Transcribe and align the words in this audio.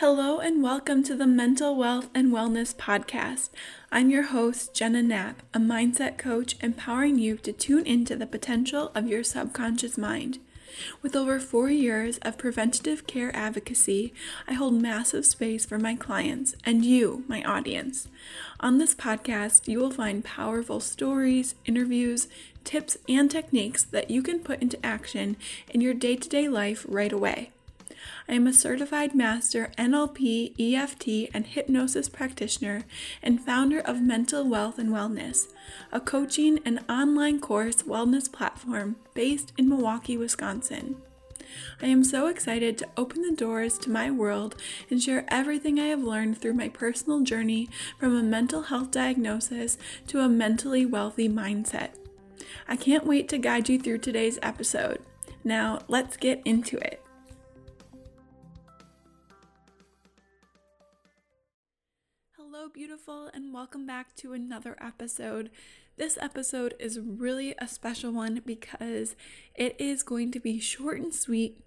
Hello 0.00 0.40
and 0.40 0.62
welcome 0.62 1.02
to 1.04 1.14
the 1.14 1.26
Mental 1.26 1.74
Wealth 1.74 2.10
and 2.14 2.30
Wellness 2.30 2.76
Podcast. 2.76 3.48
I'm 3.90 4.10
your 4.10 4.24
host, 4.24 4.74
Jenna 4.74 5.02
Knapp, 5.02 5.42
a 5.54 5.58
mindset 5.58 6.18
coach 6.18 6.54
empowering 6.60 7.18
you 7.18 7.38
to 7.38 7.50
tune 7.50 7.86
into 7.86 8.14
the 8.14 8.26
potential 8.26 8.92
of 8.94 9.08
your 9.08 9.24
subconscious 9.24 9.96
mind. 9.96 10.38
With 11.00 11.16
over 11.16 11.40
four 11.40 11.70
years 11.70 12.18
of 12.18 12.36
preventative 12.36 13.06
care 13.06 13.34
advocacy, 13.34 14.12
I 14.46 14.52
hold 14.52 14.74
massive 14.74 15.24
space 15.24 15.64
for 15.64 15.78
my 15.78 15.94
clients 15.94 16.54
and 16.62 16.84
you, 16.84 17.24
my 17.26 17.42
audience. 17.44 18.06
On 18.60 18.76
this 18.76 18.94
podcast, 18.94 19.66
you 19.66 19.78
will 19.78 19.90
find 19.90 20.22
powerful 20.22 20.80
stories, 20.80 21.54
interviews, 21.64 22.28
tips, 22.64 22.98
and 23.08 23.30
techniques 23.30 23.84
that 23.84 24.10
you 24.10 24.22
can 24.22 24.40
put 24.40 24.60
into 24.60 24.84
action 24.84 25.38
in 25.70 25.80
your 25.80 25.94
day 25.94 26.16
to 26.16 26.28
day 26.28 26.48
life 26.48 26.84
right 26.86 27.14
away. 27.14 27.52
I 28.28 28.34
am 28.34 28.46
a 28.46 28.52
certified 28.52 29.14
master 29.14 29.70
NLP, 29.78 30.54
EFT, 30.58 31.30
and 31.34 31.46
hypnosis 31.46 32.08
practitioner 32.08 32.84
and 33.22 33.40
founder 33.40 33.80
of 33.80 34.02
Mental 34.02 34.48
Wealth 34.48 34.78
and 34.78 34.90
Wellness, 34.90 35.48
a 35.92 36.00
coaching 36.00 36.60
and 36.64 36.84
online 36.88 37.40
course 37.40 37.82
wellness 37.82 38.30
platform 38.30 38.96
based 39.14 39.52
in 39.56 39.68
Milwaukee, 39.68 40.16
Wisconsin. 40.16 40.96
I 41.80 41.86
am 41.86 42.04
so 42.04 42.26
excited 42.26 42.76
to 42.78 42.88
open 42.96 43.22
the 43.22 43.34
doors 43.34 43.78
to 43.78 43.90
my 43.90 44.10
world 44.10 44.56
and 44.90 45.02
share 45.02 45.24
everything 45.28 45.78
I 45.78 45.86
have 45.86 46.02
learned 46.02 46.38
through 46.38 46.54
my 46.54 46.68
personal 46.68 47.22
journey 47.22 47.68
from 47.98 48.16
a 48.16 48.22
mental 48.22 48.62
health 48.62 48.90
diagnosis 48.90 49.78
to 50.08 50.20
a 50.20 50.28
mentally 50.28 50.84
wealthy 50.84 51.28
mindset. 51.28 51.90
I 52.68 52.76
can't 52.76 53.06
wait 53.06 53.28
to 53.30 53.38
guide 53.38 53.68
you 53.68 53.78
through 53.78 53.98
today's 53.98 54.38
episode. 54.42 55.00
Now, 55.44 55.80
let's 55.88 56.16
get 56.16 56.42
into 56.44 56.76
it. 56.78 57.05
Beautiful, 62.74 63.30
and 63.32 63.54
welcome 63.54 63.86
back 63.86 64.14
to 64.16 64.32
another 64.32 64.76
episode. 64.80 65.50
This 65.96 66.18
episode 66.20 66.74
is 66.78 66.98
really 67.00 67.54
a 67.58 67.68
special 67.68 68.12
one 68.12 68.42
because 68.44 69.14
it 69.54 69.76
is 69.78 70.02
going 70.02 70.32
to 70.32 70.40
be 70.40 70.58
short 70.58 70.98
and 71.00 71.14
sweet, 71.14 71.58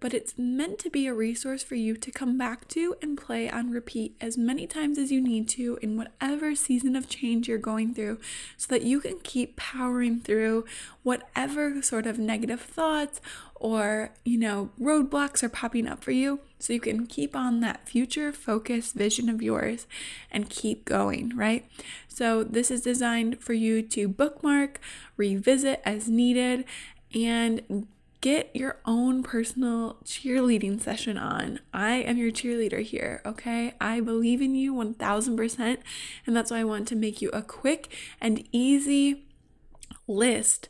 but 0.00 0.14
it's 0.14 0.38
meant 0.38 0.78
to 0.78 0.90
be 0.90 1.06
a 1.06 1.14
resource 1.14 1.62
for 1.62 1.74
you 1.74 1.96
to 1.96 2.10
come 2.10 2.38
back 2.38 2.68
to 2.68 2.96
and 3.02 3.18
play 3.18 3.50
on 3.50 3.70
repeat 3.70 4.14
as 4.20 4.38
many 4.38 4.66
times 4.66 4.98
as 4.98 5.10
you 5.10 5.20
need 5.20 5.48
to 5.48 5.78
in 5.82 5.96
whatever 5.96 6.54
season 6.54 6.94
of 6.94 7.08
change 7.08 7.48
you're 7.48 7.58
going 7.58 7.94
through 7.94 8.18
so 8.56 8.66
that 8.68 8.82
you 8.82 9.00
can 9.00 9.18
keep 9.20 9.56
powering 9.56 10.20
through 10.20 10.64
whatever 11.02 11.82
sort 11.82 12.06
of 12.06 12.18
negative 12.18 12.60
thoughts 12.60 13.20
or, 13.54 14.10
you 14.24 14.38
know, 14.38 14.70
roadblocks 14.80 15.42
are 15.42 15.48
popping 15.48 15.88
up 15.88 16.02
for 16.04 16.12
you 16.12 16.40
so 16.58 16.72
you 16.72 16.80
can 16.80 17.06
keep 17.06 17.34
on 17.34 17.60
that 17.60 17.88
future 17.88 18.32
focused 18.32 18.94
vision 18.94 19.28
of 19.28 19.42
yours 19.42 19.86
and 20.30 20.48
keep 20.48 20.84
going, 20.84 21.36
right? 21.36 21.68
So, 22.06 22.44
this 22.44 22.70
is 22.70 22.82
designed 22.82 23.40
for 23.40 23.52
you 23.52 23.82
to 23.82 24.08
bookmark, 24.08 24.80
revisit 25.16 25.80
as 25.84 26.08
needed, 26.08 26.64
and 27.14 27.86
get 28.20 28.54
your 28.54 28.78
own 28.84 29.22
personal 29.22 29.98
cheerleading 30.04 30.80
session 30.80 31.16
on. 31.16 31.60
I 31.72 31.96
am 31.96 32.16
your 32.16 32.30
cheerleader 32.30 32.82
here, 32.82 33.22
okay? 33.24 33.74
I 33.80 34.00
believe 34.00 34.40
in 34.42 34.54
you 34.54 34.74
1000%, 34.74 35.78
and 36.26 36.36
that's 36.36 36.50
why 36.50 36.58
I 36.58 36.64
want 36.64 36.88
to 36.88 36.96
make 36.96 37.22
you 37.22 37.30
a 37.30 37.42
quick 37.42 37.92
and 38.20 38.46
easy 38.52 39.26
list 40.06 40.68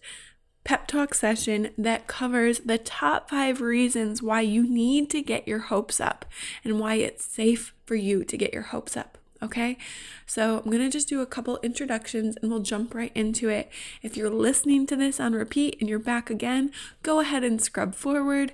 pep 0.64 0.86
talk 0.86 1.14
session 1.14 1.70
that 1.78 2.06
covers 2.06 2.60
the 2.60 2.76
top 2.76 3.30
five 3.30 3.60
reasons 3.60 4.22
why 4.22 4.42
you 4.42 4.68
need 4.68 5.08
to 5.08 5.22
get 5.22 5.48
your 5.48 5.60
hopes 5.60 5.98
up 5.98 6.26
and 6.62 6.78
why 6.78 6.94
it's 6.94 7.24
safe 7.24 7.74
for 7.86 7.94
you 7.94 8.24
to 8.24 8.36
get 8.36 8.52
your 8.52 8.64
hopes 8.64 8.96
up. 8.96 9.17
Okay, 9.40 9.78
so 10.26 10.62
I'm 10.64 10.70
gonna 10.70 10.90
just 10.90 11.08
do 11.08 11.20
a 11.20 11.26
couple 11.26 11.60
introductions 11.62 12.36
and 12.42 12.50
we'll 12.50 12.60
jump 12.60 12.94
right 12.94 13.12
into 13.14 13.48
it. 13.48 13.70
If 14.02 14.16
you're 14.16 14.30
listening 14.30 14.86
to 14.88 14.96
this 14.96 15.20
on 15.20 15.32
repeat 15.32 15.76
and 15.80 15.88
you're 15.88 16.00
back 16.00 16.28
again, 16.28 16.72
go 17.02 17.20
ahead 17.20 17.44
and 17.44 17.62
scrub 17.62 17.94
forward 17.94 18.52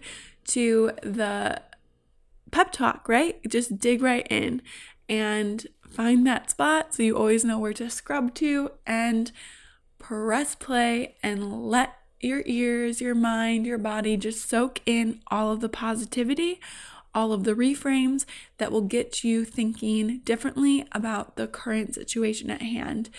to 0.49 0.93
the 1.03 1.63
pep 2.51 2.71
talk, 2.71 3.09
right? 3.09 3.41
Just 3.49 3.79
dig 3.79 4.03
right 4.03 4.27
in 4.31 4.61
and 5.09 5.67
find 5.89 6.27
that 6.27 6.51
spot 6.51 6.95
so 6.95 7.03
you 7.03 7.17
always 7.17 7.45
know 7.45 7.59
where 7.59 7.73
to 7.73 7.89
scrub 7.89 8.35
to 8.35 8.71
and 8.87 9.33
press 9.99 10.55
play 10.55 11.15
and 11.23 11.71
let 11.71 11.97
your 12.21 12.43
ears, 12.47 13.01
your 13.01 13.15
mind, 13.15 13.67
your 13.67 13.79
body 13.79 14.17
just 14.17 14.49
soak 14.49 14.81
in 14.87 15.21
all 15.29 15.53
of 15.53 15.61
the 15.61 15.69
positivity, 15.69 16.61
all 17.15 17.33
of 17.33 17.45
the 17.45 17.55
reframes 17.55 18.25
that 18.59 18.73
will 18.73 18.83
get 18.83 19.23
you 19.23 19.45
thinking 19.45 20.21
differently 20.25 20.87
about 20.93 21.37
the 21.37 21.47
current 21.47 21.95
situation 21.95 22.51
at 22.51 22.63
hand 22.63 23.11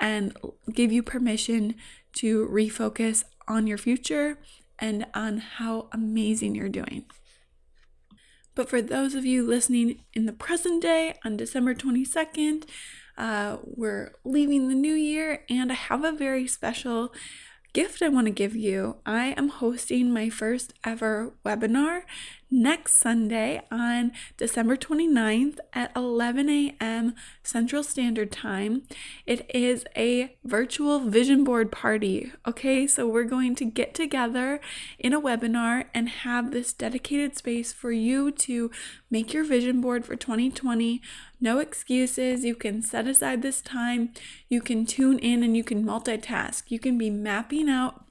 and 0.00 0.36
give 0.72 0.90
you 0.90 1.02
permission 1.02 1.74
to 2.12 2.46
refocus 2.48 3.24
on 3.46 3.66
your 3.66 3.78
future 3.78 4.38
and 4.78 5.06
on 5.14 5.38
how 5.38 5.88
amazing 5.92 6.54
you're 6.54 6.68
doing. 6.68 7.04
But 8.54 8.68
for 8.68 8.80
those 8.80 9.14
of 9.14 9.24
you 9.24 9.46
listening 9.46 10.04
in 10.12 10.26
the 10.26 10.32
present 10.32 10.82
day 10.82 11.14
on 11.24 11.36
December 11.36 11.74
22nd, 11.74 12.64
uh, 13.16 13.58
we're 13.64 14.12
leaving 14.24 14.68
the 14.68 14.74
new 14.74 14.94
year, 14.94 15.44
and 15.48 15.70
I 15.70 15.74
have 15.74 16.04
a 16.04 16.12
very 16.12 16.46
special 16.46 17.12
gift 17.72 18.02
I 18.02 18.08
want 18.08 18.26
to 18.26 18.32
give 18.32 18.54
you. 18.54 18.96
I 19.04 19.34
am 19.36 19.48
hosting 19.48 20.12
my 20.12 20.30
first 20.30 20.72
ever 20.84 21.34
webinar 21.44 22.02
next 22.54 22.94
Sunday 22.94 23.60
on 23.68 24.12
December 24.36 24.76
29th 24.76 25.58
at 25.72 25.90
11 25.96 26.48
a.m. 26.48 27.14
Central 27.42 27.82
Standard 27.82 28.30
Time. 28.30 28.82
It 29.26 29.50
is 29.52 29.84
a 29.96 30.36
virtual 30.44 31.00
vision 31.00 31.42
board 31.42 31.72
party. 31.72 32.32
Okay, 32.46 32.86
so 32.86 33.08
we're 33.08 33.24
going 33.24 33.56
to 33.56 33.64
get 33.64 33.92
together 33.92 34.60
in 35.00 35.12
a 35.12 35.20
webinar 35.20 35.86
and 35.92 36.08
have 36.08 36.52
this 36.52 36.72
dedicated 36.72 37.36
space 37.36 37.72
for 37.72 37.90
you 37.90 38.30
to 38.30 38.70
make 39.10 39.34
your 39.34 39.44
vision 39.44 39.80
board 39.80 40.04
for 40.04 40.14
2020. 40.14 41.02
No 41.40 41.58
excuses. 41.58 42.44
You 42.44 42.54
can 42.54 42.82
set 42.82 43.08
aside 43.08 43.42
this 43.42 43.60
time. 43.60 44.12
You 44.48 44.60
can 44.60 44.86
tune 44.86 45.18
in 45.18 45.42
and 45.42 45.56
you 45.56 45.64
can 45.64 45.84
multitask. 45.84 46.70
You 46.70 46.78
can 46.78 46.96
be 46.96 47.10
mapping 47.10 47.68
out 47.68 48.03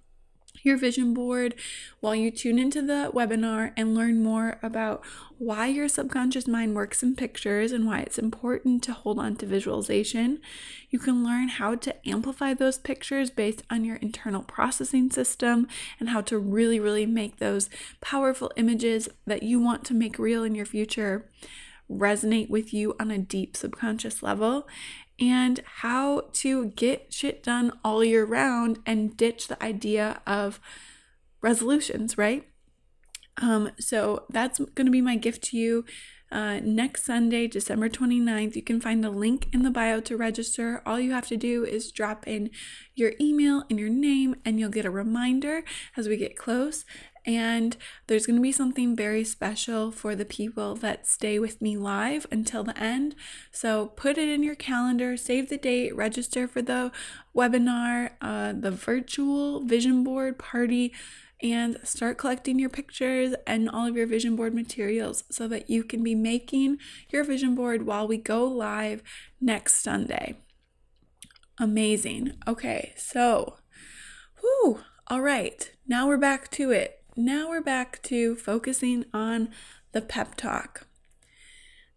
your 0.63 0.77
vision 0.77 1.13
board 1.13 1.53
while 1.99 2.15
you 2.15 2.31
tune 2.31 2.57
into 2.57 2.81
the 2.81 3.11
webinar 3.13 3.71
and 3.77 3.93
learn 3.93 4.23
more 4.23 4.57
about 4.63 5.03
why 5.37 5.67
your 5.67 5.87
subconscious 5.87 6.47
mind 6.47 6.73
works 6.73 7.03
in 7.03 7.15
pictures 7.15 7.71
and 7.71 7.85
why 7.85 7.99
it's 7.99 8.17
important 8.17 8.81
to 8.81 8.93
hold 8.93 9.19
on 9.19 9.35
to 9.35 9.45
visualization. 9.45 10.39
You 10.89 10.99
can 10.99 11.23
learn 11.23 11.49
how 11.49 11.75
to 11.75 12.09
amplify 12.09 12.53
those 12.53 12.77
pictures 12.77 13.29
based 13.29 13.63
on 13.69 13.83
your 13.83 13.97
internal 13.97 14.41
processing 14.41 15.11
system 15.11 15.67
and 15.99 16.09
how 16.09 16.21
to 16.21 16.39
really, 16.39 16.79
really 16.79 17.05
make 17.05 17.37
those 17.37 17.69
powerful 18.01 18.51
images 18.55 19.09
that 19.27 19.43
you 19.43 19.59
want 19.59 19.83
to 19.85 19.93
make 19.93 20.17
real 20.17 20.43
in 20.43 20.55
your 20.55 20.65
future 20.65 21.29
resonate 21.91 22.49
with 22.49 22.73
you 22.73 22.95
on 22.99 23.11
a 23.11 23.17
deep 23.17 23.55
subconscious 23.57 24.23
level 24.23 24.67
and 25.23 25.61
how 25.79 26.25
to 26.33 26.65
get 26.71 27.13
shit 27.13 27.41
done 27.43 27.71
all 27.81 28.03
year 28.03 28.25
round 28.25 28.79
and 28.85 29.15
ditch 29.15 29.47
the 29.47 29.63
idea 29.63 30.21
of 30.27 30.59
resolutions, 31.41 32.17
right? 32.17 32.45
Um, 33.41 33.71
so 33.79 34.25
that's 34.29 34.59
going 34.59 34.85
to 34.85 34.91
be 34.91 34.99
my 34.99 35.15
gift 35.15 35.45
to 35.45 35.57
you. 35.57 35.85
Uh, 36.29 36.59
next 36.61 37.05
Sunday, 37.05 37.47
December 37.47 37.87
29th, 37.87 38.55
you 38.55 38.63
can 38.63 38.81
find 38.81 39.01
the 39.01 39.09
link 39.09 39.47
in 39.53 39.63
the 39.63 39.71
bio 39.71 40.01
to 40.01 40.17
register. 40.17 40.81
All 40.85 40.99
you 40.99 41.11
have 41.11 41.27
to 41.27 41.37
do 41.37 41.63
is 41.63 41.91
drop 41.91 42.27
in 42.27 42.49
your 42.95 43.13
email 43.21 43.63
and 43.69 43.79
your 43.79 43.89
name, 43.89 44.35
and 44.43 44.59
you'll 44.59 44.71
get 44.71 44.85
a 44.85 44.91
reminder 44.91 45.63
as 45.95 46.09
we 46.09 46.17
get 46.17 46.35
close. 46.35 46.83
And 47.25 47.77
there's 48.07 48.25
going 48.25 48.35
to 48.35 48.41
be 48.41 48.51
something 48.51 48.95
very 48.95 49.23
special 49.23 49.91
for 49.91 50.13
the 50.13 50.25
people 50.25 50.75
that 50.75 51.07
stay 51.07 51.39
with 51.39 51.61
me 51.61 51.77
live 51.77 52.27
until 52.31 52.63
the 52.63 52.77
end. 52.77 53.15
So 53.51 53.87
put 53.87 54.17
it 54.17 54.27
in 54.27 54.43
your 54.43 54.55
calendar, 54.55 55.15
save 55.15 55.49
the 55.49 55.57
date, 55.57 55.95
register 55.95 56.47
for 56.47 56.61
the 56.61 56.91
webinar, 57.35 58.11
uh, 58.21 58.53
the 58.53 58.71
virtual 58.71 59.63
vision 59.63 60.03
board 60.03 60.37
party, 60.37 60.91
and 61.41 61.77
start 61.83 62.17
collecting 62.17 62.57
your 62.57 62.69
pictures 62.69 63.35
and 63.45 63.69
all 63.69 63.85
of 63.85 63.97
your 63.97 64.07
vision 64.07 64.35
board 64.35 64.53
materials 64.53 65.25
so 65.29 65.47
that 65.49 65.69
you 65.69 65.83
can 65.83 66.01
be 66.01 66.15
making 66.15 66.77
your 67.09 67.23
vision 67.23 67.53
board 67.53 67.85
while 67.85 68.07
we 68.07 68.17
go 68.17 68.45
live 68.45 69.03
next 69.41 69.83
Sunday. 69.83 70.37
Amazing. 71.59 72.33
Okay, 72.47 72.93
so, 72.95 73.57
whew, 74.39 74.79
all 75.07 75.21
right, 75.21 75.71
now 75.85 76.07
we're 76.07 76.17
back 76.17 76.49
to 76.51 76.71
it. 76.71 77.02
Now 77.15 77.49
we're 77.49 77.61
back 77.61 78.01
to 78.03 78.35
focusing 78.35 79.05
on 79.13 79.49
the 79.91 80.01
pep 80.01 80.33
talk. 80.33 80.87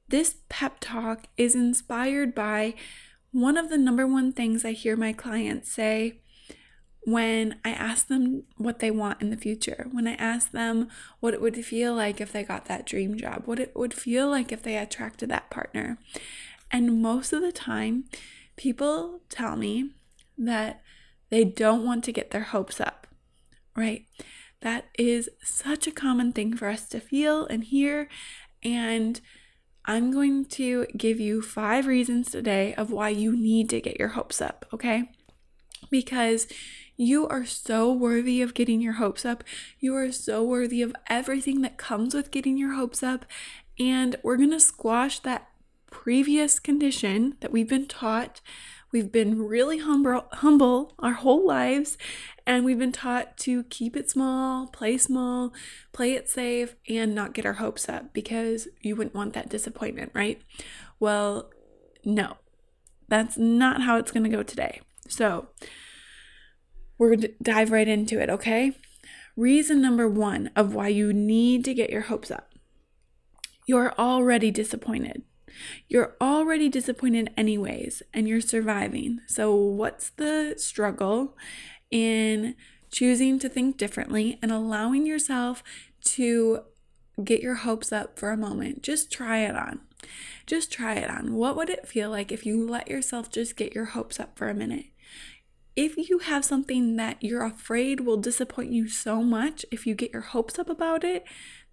This 0.09 0.37
pep 0.51 0.77
talk 0.79 1.29
is 1.39 1.55
inspired 1.55 2.35
by 2.35 2.75
one 3.33 3.57
of 3.57 3.71
the 3.71 3.79
number 3.79 4.07
one 4.07 4.33
things 4.33 4.63
I 4.63 4.73
hear 4.73 4.95
my 4.95 5.15
clients 5.15 5.73
say 5.73 6.21
when 7.01 7.59
I 7.65 7.71
ask 7.71 8.09
them 8.09 8.43
what 8.59 8.81
they 8.81 8.91
want 8.91 9.23
in 9.23 9.31
the 9.31 9.39
future, 9.39 9.87
when 9.91 10.07
I 10.07 10.17
ask 10.17 10.51
them 10.51 10.89
what 11.21 11.33
it 11.33 11.41
would 11.41 11.65
feel 11.65 11.95
like 11.95 12.21
if 12.21 12.31
they 12.31 12.43
got 12.43 12.67
that 12.67 12.85
dream 12.85 13.17
job, 13.17 13.45
what 13.47 13.59
it 13.59 13.75
would 13.75 13.95
feel 13.95 14.29
like 14.29 14.53
if 14.53 14.63
they 14.63 14.77
attracted 14.77 15.31
that 15.31 15.49
partner. 15.49 15.97
And 16.71 17.01
most 17.01 17.33
of 17.33 17.41
the 17.41 17.53
time, 17.53 18.05
people 18.57 19.21
tell 19.31 19.57
me 19.57 19.93
that 20.37 20.83
they 21.31 21.45
don't 21.45 21.87
want 21.87 22.05
to 22.05 22.13
get 22.13 22.33
their 22.33 22.43
hopes 22.43 22.83
up, 22.83 23.07
right? 23.75 24.05
That 24.61 24.87
is 24.99 25.29
such 25.43 25.87
a 25.87 25.93
common 25.93 26.33
thing 26.33 26.57
for 26.57 26.69
us 26.69 26.89
to 26.89 27.01
feel 27.01 27.47
and 27.47 27.65
hear. 27.65 28.09
And 28.63 29.21
I'm 29.85 30.11
going 30.11 30.47
to 30.47 30.87
give 30.97 31.21
you 31.21 31.43
five 31.43 31.87
reasons 31.87 32.31
today 32.31 32.75
of 32.75 32.91
why 32.91 33.11
you 33.11 33.37
need 33.37 33.71
to 33.71 33.81
get 33.81 33.99
your 33.99 34.09
hopes 34.09 34.41
up, 34.41 34.67
okay? 34.73 35.11
Because 35.91 36.49
you 36.97 37.29
are 37.29 37.45
so 37.45 37.93
worthy 37.93 38.41
of 38.43 38.55
getting 38.55 38.81
your 38.81 38.95
hopes 38.95 39.25
up. 39.25 39.45
You 39.79 39.95
are 39.97 40.11
so 40.11 40.43
worthy 40.43 40.83
of 40.83 40.97
everything 41.09 41.61
that 41.63 41.77
comes 41.77 42.15
with 42.15 42.31
getting 42.31 42.57
your 42.57 42.75
hopes 42.75 43.03
up. 43.03 43.27
And 43.79 44.17
we're 44.23 44.39
going 44.39 44.51
to 44.53 44.61
squash 44.61 45.19
that 45.21 45.49
previous 45.91 46.59
condition 46.59 47.37
that 47.41 47.53
we've 47.53 47.69
been 47.69 47.87
taught. 47.87 48.41
We've 48.93 49.13
been 49.13 49.43
really 49.43 49.79
humble, 49.79 50.27
humble 50.33 50.95
our 50.99 51.13
whole 51.13 51.47
lives, 51.47 51.99
and 52.47 52.65
we've 52.65 52.79
been 52.79 52.93
taught 52.93 53.37
to 53.39 53.65
keep 53.65 53.97
it 53.97 54.11
small, 54.11 54.67
play 54.69 54.97
small, 54.99 55.53
play 55.93 56.13
it 56.13 56.29
safe, 56.29 56.77
and 56.89 57.15
not 57.15 57.35
get 57.35 57.47
our 57.47 57.55
hopes 57.55 57.89
up 57.89 58.13
because 58.13 58.69
you 58.81 58.97
wouldn't 58.97 59.15
want 59.15 59.33
that 59.35 59.49
disappointment, 59.49 60.13
right? 60.15 60.41
Well, 61.01 61.51
no, 62.05 62.37
that's 63.09 63.37
not 63.37 63.83
how 63.83 63.97
it's 63.97 64.13
going 64.13 64.25
to 64.25 64.37
go 64.37 64.43
today. 64.43 64.81
So, 65.09 65.49
we're 66.99 67.09
going 67.09 67.21
to 67.21 67.35
dive 67.43 67.71
right 67.71 67.89
into 67.89 68.21
it, 68.21 68.31
okay? 68.31 68.73
Reason 69.37 69.83
number 69.83 70.09
one 70.09 70.51
of 70.57 70.75
why 70.75 70.89
you 70.89 71.13
need 71.13 71.65
to 71.67 71.75
get 71.75 71.91
your 71.91 72.03
hopes 72.03 72.31
up 72.31 72.53
you're 73.67 73.93
already 73.99 74.51
disappointed. 74.51 75.23
You're 75.89 76.17
already 76.21 76.69
disappointed, 76.69 77.31
anyways, 77.37 78.03
and 78.15 78.29
you're 78.29 78.41
surviving. 78.41 79.21
So, 79.27 79.55
what's 79.55 80.11
the 80.11 80.55
struggle 80.57 81.37
in 81.91 82.55
choosing 82.91 83.39
to 83.39 83.49
think 83.49 83.77
differently 83.77 84.39
and 84.43 84.51
allowing 84.51 85.07
yourself 85.07 85.63
to 86.03 86.61
get 87.23 87.43
your 87.43 87.57
hopes 87.57 87.93
up 87.93 88.19
for 88.19 88.31
a 88.31 88.37
moment? 88.37 88.83
Just 88.83 89.11
try 89.11 89.39
it 89.39 89.57
on. 89.57 89.81
Just 90.47 90.71
try 90.71 90.95
it 90.95 91.11
on. 91.11 91.35
What 91.35 91.57
would 91.57 91.71
it 91.71 91.89
feel 91.89 92.11
like 92.11 92.31
if 92.31 92.47
you 92.47 92.69
let 92.69 92.89
yourself 92.89 93.31
just 93.31 93.57
get 93.57 93.75
your 93.75 93.87
hopes 93.87 94.21
up 94.21 94.37
for 94.37 94.49
a 94.49 94.55
minute? 94.55 94.87
If 95.75 96.09
you 96.09 96.21
have 96.21 96.45
something 96.45 96.97
that 96.97 97.23
you're 97.23 97.45
afraid 97.45 98.01
will 98.01 98.17
disappoint 98.17 98.73
you 98.73 98.89
so 98.89 99.23
much, 99.23 99.67
if 99.71 99.87
you 99.87 99.95
get 99.95 100.13
your 100.13 100.23
hopes 100.23 100.59
up 100.59 100.71
about 100.71 101.05
it, 101.05 101.25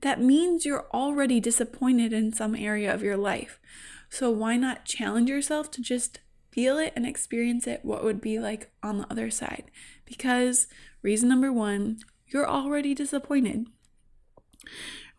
that 0.01 0.19
means 0.19 0.66
you're 0.66 0.88
already 0.94 1.39
disappointed 1.39 2.12
in 2.12 2.33
some 2.33 2.56
area 2.56 2.94
of 2.94 3.01
your 3.01 3.16
life. 3.16 3.62
So 4.09 4.30
why 4.30 4.57
not 4.57 4.83
challenge 4.83 5.30
yourself 5.30 5.71
to 5.71 5.81
just 5.81 6.19
feel 6.53 6.77
it 6.77 6.94
and 6.95 7.05
experience 7.05 7.65
it 7.65 7.83
what 7.83 8.03
would 8.03 8.21
be 8.21 8.39
like 8.39 8.71
on 8.83 9.00
the 9.00 9.11
other 9.11 9.31
side? 9.31 9.65
Because 10.05 10.67
reason 11.01 11.27
number 11.27 11.51
1, 11.51 12.00
you're 12.27 12.47
already 12.47 12.94
disappointed. 12.94 13.67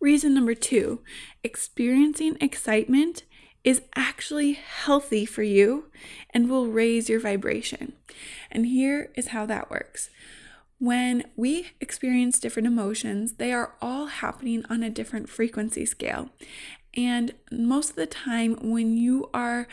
Reason 0.00 0.32
number 0.32 0.54
2, 0.54 1.00
experiencing 1.42 2.36
excitement 2.40 3.24
is 3.64 3.82
actually 3.96 4.52
healthy 4.52 5.24
for 5.24 5.42
you 5.42 5.86
and 6.30 6.48
will 6.48 6.66
raise 6.66 7.08
your 7.08 7.18
vibration. 7.18 7.94
And 8.50 8.66
here 8.66 9.10
is 9.16 9.28
how 9.28 9.46
that 9.46 9.70
works. 9.70 10.10
When 10.78 11.24
we 11.34 11.68
experience 11.80 12.38
different 12.38 12.66
emotions, 12.66 13.34
they 13.34 13.52
are 13.52 13.74
all 13.80 14.06
happening 14.06 14.64
on 14.68 14.82
a 14.82 14.90
different 14.90 15.28
frequency 15.28 15.86
scale. 15.86 16.28
And 16.94 17.32
most 17.50 17.90
of 17.90 17.96
the 17.96 18.06
time, 18.06 18.56
when 18.60 18.96
you 18.96 19.30
are 19.32 19.66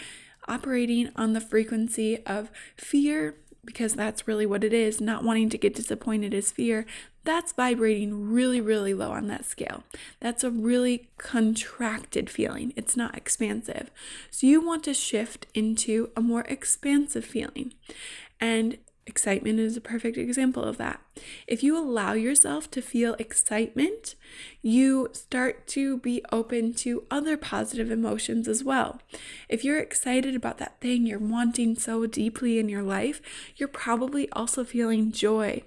operating 0.47 1.11
on 1.15 1.33
the 1.33 1.41
frequency 1.41 2.25
of 2.25 2.49
fear, 2.75 3.35
because 3.63 3.93
that's 3.93 4.27
really 4.27 4.45
what 4.45 4.63
it 4.63 4.73
is, 4.73 4.99
not 4.99 5.23
wanting 5.23 5.49
to 5.49 5.57
get 5.57 5.75
disappointed 5.75 6.33
is 6.33 6.51
fear, 6.51 6.85
that's 7.23 7.51
vibrating 7.51 8.31
really, 8.31 8.59
really 8.59 8.95
low 8.95 9.11
on 9.11 9.27
that 9.27 9.45
scale. 9.45 9.83
That's 10.19 10.43
a 10.43 10.49
really 10.49 11.09
contracted 11.17 12.29
feeling. 12.29 12.73
It's 12.75 12.97
not 12.97 13.15
expansive. 13.15 13.91
So 14.31 14.47
you 14.47 14.65
want 14.65 14.83
to 14.85 14.93
shift 14.95 15.45
into 15.53 16.09
a 16.15 16.21
more 16.21 16.41
expansive 16.41 17.23
feeling. 17.23 17.73
And 18.39 18.79
Excitement 19.07 19.59
is 19.59 19.75
a 19.75 19.81
perfect 19.81 20.15
example 20.15 20.63
of 20.63 20.77
that. 20.77 21.01
If 21.48 21.63
you 21.63 21.75
allow 21.77 22.13
yourself 22.13 22.69
to 22.71 22.81
feel 22.81 23.15
excitement, 23.15 24.13
you 24.62 25.09
start 25.13 25.65
to 25.69 25.98
be 25.98 26.24
open 26.31 26.74
to 26.75 27.03
other 27.09 27.36
positive 27.36 27.89
emotions 27.89 28.48
as 28.48 28.63
well. 28.63 29.01
If 29.50 29.63
you're 29.63 29.80
excited 29.80 30.36
about 30.36 30.59
that 30.59 30.80
thing 30.81 31.07
you're 31.07 31.18
wanting 31.18 31.77
so 31.77 32.06
deeply 32.06 32.59
in 32.59 32.69
your 32.69 32.83
life, 32.83 33.21
you're 33.56 33.68
probably 33.68 34.30
also 34.31 34.63
feeling 34.63 35.12
joy 35.12 35.63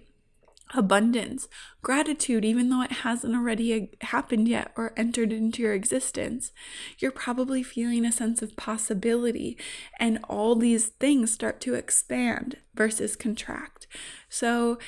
abundance, 0.75 1.49
gratitude, 1.83 2.45
even 2.45 2.71
though 2.71 2.83
it 2.83 2.91
hasn't 2.93 3.35
already 3.35 3.75
uh, 3.75 4.07
happened 4.07 4.49
yet 4.49 4.73
or 4.77 4.93
entered 4.97 5.33
into 5.33 5.63
your 5.63 5.75
existence. 5.75 6.53
You're 6.99 7.11
probably 7.11 7.63
feeling 7.63 8.05
a 8.05 8.13
sense 8.13 8.43
of 8.43 8.57
possibility, 8.57 9.59
and 10.01 10.19
all 10.29 10.55
these 10.55 10.87
things 10.87 11.33
start 11.33 11.61
to 11.63 11.75
expand 11.75 12.59
versus 12.75 13.17
contract. 13.17 13.87
So, 14.29 14.79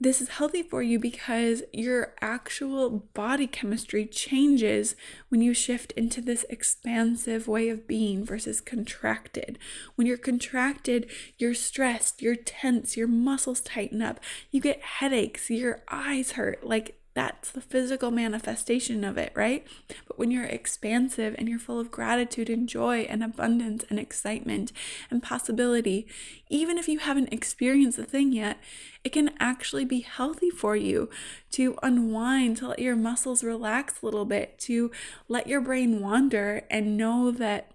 this 0.00 0.20
is 0.20 0.28
healthy 0.28 0.62
for 0.62 0.82
you 0.82 0.98
because 0.98 1.62
your 1.72 2.14
actual 2.20 2.90
body 3.14 3.46
chemistry 3.46 4.06
changes 4.06 4.94
when 5.28 5.40
you 5.40 5.52
shift 5.52 5.92
into 5.92 6.20
this 6.20 6.44
expansive 6.48 7.48
way 7.48 7.68
of 7.68 7.88
being 7.88 8.24
versus 8.24 8.60
contracted. 8.60 9.58
When 9.96 10.06
you're 10.06 10.16
contracted, 10.16 11.10
you're 11.36 11.54
stressed, 11.54 12.22
you're 12.22 12.36
tense, 12.36 12.96
your 12.96 13.08
muscles 13.08 13.60
tighten 13.60 14.00
up, 14.00 14.20
you 14.50 14.60
get 14.60 14.80
headaches, 14.80 15.50
your 15.50 15.82
eyes 15.88 16.32
hurt. 16.32 16.64
Like 16.64 17.00
that's 17.18 17.50
the 17.50 17.60
physical 17.60 18.12
manifestation 18.12 19.02
of 19.02 19.18
it, 19.18 19.32
right? 19.34 19.66
But 20.06 20.20
when 20.20 20.30
you're 20.30 20.44
expansive 20.44 21.34
and 21.36 21.48
you're 21.48 21.58
full 21.58 21.80
of 21.80 21.90
gratitude 21.90 22.48
and 22.48 22.68
joy 22.68 23.00
and 23.10 23.24
abundance 23.24 23.84
and 23.90 23.98
excitement 23.98 24.70
and 25.10 25.20
possibility, 25.20 26.06
even 26.48 26.78
if 26.78 26.86
you 26.86 27.00
haven't 27.00 27.32
experienced 27.32 27.96
the 27.96 28.04
thing 28.04 28.30
yet, 28.30 28.58
it 29.02 29.10
can 29.10 29.32
actually 29.40 29.84
be 29.84 29.98
healthy 29.98 30.50
for 30.50 30.76
you 30.76 31.10
to 31.50 31.76
unwind, 31.82 32.58
to 32.58 32.68
let 32.68 32.78
your 32.78 32.94
muscles 32.94 33.42
relax 33.42 34.00
a 34.00 34.04
little 34.04 34.24
bit, 34.24 34.56
to 34.60 34.92
let 35.26 35.48
your 35.48 35.60
brain 35.60 36.00
wander 36.00 36.62
and 36.70 36.96
know 36.96 37.32
that 37.32 37.72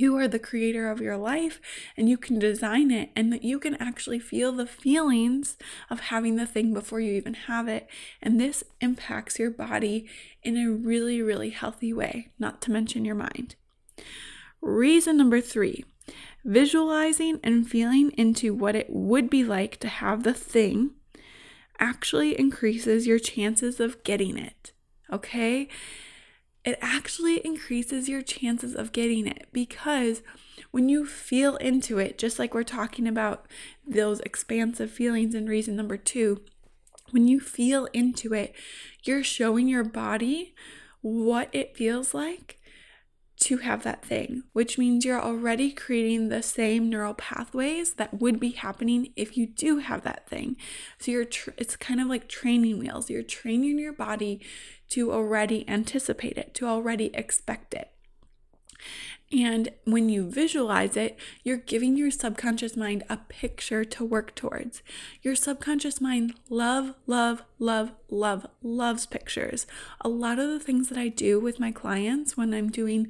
you 0.00 0.16
are 0.16 0.28
the 0.28 0.38
creator 0.38 0.90
of 0.90 1.00
your 1.00 1.16
life 1.16 1.60
and 1.96 2.08
you 2.08 2.16
can 2.16 2.38
design 2.38 2.90
it 2.90 3.10
and 3.14 3.32
that 3.32 3.44
you 3.44 3.58
can 3.58 3.74
actually 3.76 4.18
feel 4.18 4.52
the 4.52 4.66
feelings 4.66 5.56
of 5.88 6.00
having 6.00 6.36
the 6.36 6.46
thing 6.46 6.72
before 6.72 7.00
you 7.00 7.12
even 7.12 7.34
have 7.34 7.68
it. 7.68 7.88
And 8.22 8.40
this 8.40 8.64
impacts 8.80 9.38
your 9.38 9.50
body 9.50 10.08
in 10.42 10.56
a 10.56 10.70
really, 10.70 11.22
really 11.22 11.50
healthy 11.50 11.92
way, 11.92 12.30
not 12.38 12.60
to 12.62 12.70
mention 12.70 13.04
your 13.04 13.14
mind. 13.14 13.56
Reason 14.60 15.16
number 15.16 15.40
three 15.40 15.84
visualizing 16.44 17.38
and 17.44 17.68
feeling 17.68 18.10
into 18.12 18.54
what 18.54 18.74
it 18.74 18.88
would 18.88 19.28
be 19.28 19.44
like 19.44 19.78
to 19.78 19.88
have 19.88 20.22
the 20.22 20.32
thing 20.32 20.90
actually 21.78 22.38
increases 22.38 23.06
your 23.06 23.18
chances 23.18 23.78
of 23.78 24.02
getting 24.04 24.38
it. 24.38 24.72
Okay? 25.12 25.68
It 26.64 26.78
actually 26.80 27.44
increases 27.44 28.08
your 28.08 28.22
chances 28.22 28.74
of 28.74 28.92
getting 28.92 29.26
it 29.26 29.48
because 29.52 30.22
when 30.70 30.88
you 30.88 31.06
feel 31.06 31.56
into 31.56 31.98
it, 31.98 32.18
just 32.18 32.38
like 32.38 32.54
we're 32.54 32.62
talking 32.62 33.08
about 33.08 33.46
those 33.86 34.20
expansive 34.20 34.90
feelings 34.90 35.34
in 35.34 35.46
reason 35.46 35.74
number 35.74 35.96
two, 35.96 36.42
when 37.10 37.26
you 37.26 37.40
feel 37.40 37.86
into 37.92 38.34
it, 38.34 38.54
you're 39.02 39.24
showing 39.24 39.68
your 39.68 39.84
body 39.84 40.54
what 41.00 41.48
it 41.52 41.76
feels 41.76 42.14
like 42.14 42.59
to 43.40 43.58
have 43.58 43.82
that 43.82 44.04
thing, 44.04 44.44
which 44.52 44.76
means 44.76 45.04
you're 45.04 45.20
already 45.20 45.72
creating 45.72 46.28
the 46.28 46.42
same 46.42 46.90
neural 46.90 47.14
pathways 47.14 47.94
that 47.94 48.20
would 48.20 48.38
be 48.38 48.50
happening 48.50 49.12
if 49.16 49.36
you 49.36 49.46
do 49.46 49.78
have 49.78 50.02
that 50.02 50.28
thing. 50.28 50.56
So 50.98 51.10
you're 51.10 51.24
tr- 51.24 51.50
it's 51.56 51.74
kind 51.74 52.00
of 52.00 52.06
like 52.06 52.28
training 52.28 52.78
wheels. 52.78 53.08
You're 53.08 53.22
training 53.22 53.78
your 53.78 53.94
body 53.94 54.40
to 54.90 55.12
already 55.12 55.66
anticipate 55.68 56.36
it, 56.36 56.54
to 56.54 56.66
already 56.66 57.06
expect 57.14 57.74
it. 57.74 57.90
And 59.32 59.68
when 59.84 60.08
you 60.08 60.28
visualize 60.28 60.96
it, 60.96 61.16
you're 61.44 61.56
giving 61.56 61.96
your 61.96 62.10
subconscious 62.10 62.76
mind 62.76 63.04
a 63.08 63.16
picture 63.16 63.84
to 63.84 64.04
work 64.04 64.34
towards. 64.34 64.82
Your 65.22 65.36
subconscious 65.36 66.00
mind 66.00 66.34
love, 66.48 66.94
love, 67.06 67.44
love, 67.60 67.92
love, 68.08 68.46
loves 68.60 69.06
pictures. 69.06 69.68
A 70.00 70.08
lot 70.08 70.40
of 70.40 70.48
the 70.48 70.58
things 70.58 70.88
that 70.88 70.98
I 70.98 71.08
do 71.08 71.38
with 71.38 71.60
my 71.60 71.70
clients 71.70 72.36
when 72.36 72.52
I'm 72.52 72.70
doing 72.70 73.06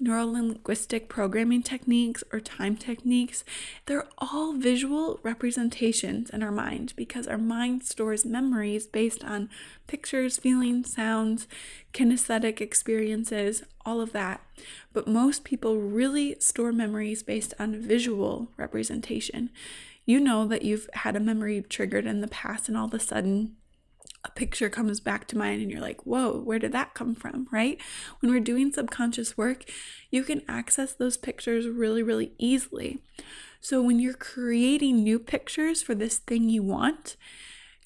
neuro 0.00 0.26
linguistic 0.26 1.08
programming 1.08 1.62
techniques 1.62 2.24
or 2.32 2.40
time 2.40 2.76
techniques, 2.76 3.44
they're 3.86 4.08
all 4.18 4.52
visual 4.54 5.20
representations 5.22 6.30
in 6.30 6.42
our 6.42 6.50
mind 6.50 6.92
because 6.96 7.26
our 7.26 7.38
mind 7.38 7.84
stores 7.84 8.24
memories 8.24 8.86
based 8.86 9.24
on 9.24 9.48
pictures, 9.86 10.36
feelings, 10.36 10.92
sounds, 10.92 11.46
kinesthetic 11.92 12.60
experiences, 12.60 13.62
all 13.86 14.00
of 14.00 14.12
that. 14.12 14.40
But 14.92 15.06
most 15.06 15.44
people 15.44 15.78
really 15.78 16.36
store 16.40 16.72
memories 16.72 17.22
based 17.22 17.54
on 17.58 17.80
visual 17.80 18.48
representation. 18.56 19.50
You 20.06 20.20
know 20.20 20.46
that 20.48 20.62
you've 20.62 20.88
had 20.92 21.16
a 21.16 21.20
memory 21.20 21.62
triggered 21.62 22.06
in 22.06 22.20
the 22.20 22.28
past, 22.28 22.68
and 22.68 22.76
all 22.76 22.86
of 22.86 22.94
a 22.94 23.00
sudden, 23.00 23.56
a 24.24 24.30
picture 24.30 24.70
comes 24.70 25.00
back 25.00 25.26
to 25.28 25.38
mind 25.38 25.60
and 25.60 25.70
you're 25.70 25.80
like, 25.80 26.06
whoa, 26.06 26.40
where 26.40 26.58
did 26.58 26.72
that 26.72 26.94
come 26.94 27.14
from? 27.14 27.46
Right? 27.50 27.78
When 28.20 28.32
we're 28.32 28.40
doing 28.40 28.72
subconscious 28.72 29.36
work, 29.36 29.64
you 30.10 30.22
can 30.22 30.42
access 30.48 30.92
those 30.92 31.16
pictures 31.16 31.68
really, 31.68 32.02
really 32.02 32.32
easily. 32.38 33.02
So 33.60 33.82
when 33.82 33.98
you're 33.98 34.14
creating 34.14 35.02
new 35.02 35.18
pictures 35.18 35.82
for 35.82 35.94
this 35.94 36.18
thing 36.18 36.48
you 36.48 36.62
want, 36.62 37.16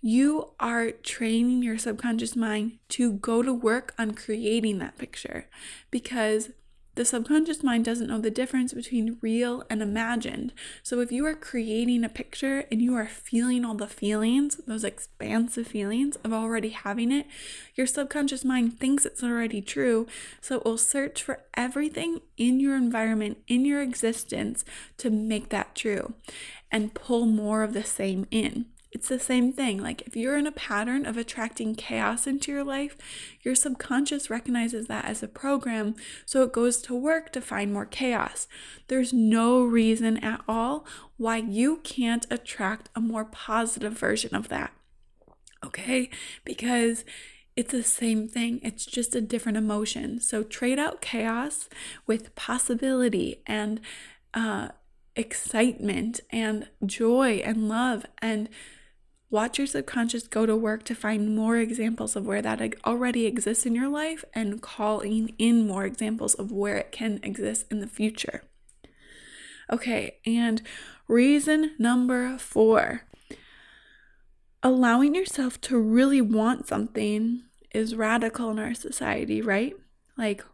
you 0.00 0.50
are 0.60 0.90
training 0.90 1.62
your 1.62 1.78
subconscious 1.78 2.36
mind 2.36 2.78
to 2.90 3.12
go 3.12 3.42
to 3.42 3.52
work 3.52 3.94
on 3.98 4.12
creating 4.12 4.78
that 4.78 4.96
picture 4.96 5.48
because 5.90 6.50
the 6.98 7.04
subconscious 7.04 7.62
mind 7.62 7.84
doesn't 7.84 8.08
know 8.08 8.20
the 8.20 8.28
difference 8.28 8.72
between 8.74 9.18
real 9.22 9.62
and 9.70 9.80
imagined. 9.80 10.52
So 10.82 10.98
if 10.98 11.12
you 11.12 11.24
are 11.26 11.34
creating 11.36 12.02
a 12.02 12.08
picture 12.08 12.64
and 12.72 12.82
you 12.82 12.96
are 12.96 13.06
feeling 13.06 13.64
all 13.64 13.76
the 13.76 13.86
feelings, 13.86 14.56
those 14.66 14.82
expansive 14.82 15.68
feelings 15.68 16.16
of 16.24 16.32
already 16.32 16.70
having 16.70 17.12
it, 17.12 17.28
your 17.76 17.86
subconscious 17.86 18.44
mind 18.44 18.80
thinks 18.80 19.06
it's 19.06 19.22
already 19.22 19.62
true. 19.62 20.08
So 20.40 20.56
it 20.56 20.64
will 20.64 20.76
search 20.76 21.22
for 21.22 21.44
everything 21.54 22.20
in 22.36 22.58
your 22.58 22.74
environment, 22.74 23.38
in 23.46 23.64
your 23.64 23.80
existence 23.80 24.64
to 24.96 25.08
make 25.08 25.50
that 25.50 25.76
true 25.76 26.14
and 26.68 26.94
pull 26.94 27.26
more 27.26 27.62
of 27.62 27.74
the 27.74 27.84
same 27.84 28.26
in. 28.32 28.66
It's 28.90 29.08
the 29.08 29.18
same 29.18 29.52
thing. 29.52 29.82
Like 29.82 30.02
if 30.02 30.16
you're 30.16 30.38
in 30.38 30.46
a 30.46 30.52
pattern 30.52 31.04
of 31.04 31.16
attracting 31.16 31.74
chaos 31.74 32.26
into 32.26 32.50
your 32.50 32.64
life, 32.64 32.96
your 33.42 33.54
subconscious 33.54 34.30
recognizes 34.30 34.86
that 34.86 35.04
as 35.04 35.22
a 35.22 35.28
program, 35.28 35.94
so 36.24 36.42
it 36.42 36.52
goes 36.52 36.80
to 36.82 36.94
work 36.94 37.30
to 37.32 37.40
find 37.40 37.72
more 37.72 37.84
chaos. 37.84 38.48
There's 38.88 39.12
no 39.12 39.62
reason 39.62 40.16
at 40.18 40.40
all 40.48 40.86
why 41.16 41.36
you 41.36 41.80
can't 41.84 42.26
attract 42.30 42.88
a 42.94 43.00
more 43.00 43.24
positive 43.26 43.98
version 43.98 44.34
of 44.34 44.48
that. 44.48 44.72
Okay? 45.64 46.08
Because 46.44 47.04
it's 47.56 47.72
the 47.72 47.82
same 47.82 48.28
thing, 48.28 48.60
it's 48.62 48.86
just 48.86 49.14
a 49.14 49.20
different 49.20 49.58
emotion. 49.58 50.20
So 50.20 50.44
trade 50.44 50.78
out 50.78 51.02
chaos 51.02 51.68
with 52.06 52.34
possibility 52.36 53.42
and 53.46 53.80
uh, 54.32 54.68
excitement 55.16 56.20
and 56.30 56.68
joy 56.86 57.42
and 57.44 57.68
love 57.68 58.06
and 58.22 58.48
Watch 59.30 59.58
your 59.58 59.66
subconscious 59.66 60.26
go 60.26 60.46
to 60.46 60.56
work 60.56 60.84
to 60.84 60.94
find 60.94 61.36
more 61.36 61.58
examples 61.58 62.16
of 62.16 62.26
where 62.26 62.40
that 62.40 62.62
already 62.86 63.26
exists 63.26 63.66
in 63.66 63.74
your 63.74 63.88
life 63.88 64.24
and 64.32 64.62
calling 64.62 65.34
in 65.38 65.66
more 65.66 65.84
examples 65.84 66.34
of 66.34 66.50
where 66.50 66.78
it 66.78 66.92
can 66.92 67.20
exist 67.22 67.66
in 67.70 67.80
the 67.80 67.86
future. 67.86 68.42
Okay, 69.70 70.16
and 70.24 70.62
reason 71.08 71.72
number 71.78 72.38
four 72.38 73.02
allowing 74.62 75.14
yourself 75.14 75.60
to 75.60 75.78
really 75.78 76.20
want 76.20 76.66
something 76.66 77.42
is 77.72 77.94
radical 77.94 78.50
in 78.50 78.58
our 78.58 78.74
society, 78.74 79.40
right? 79.42 79.74
Like, 80.16 80.44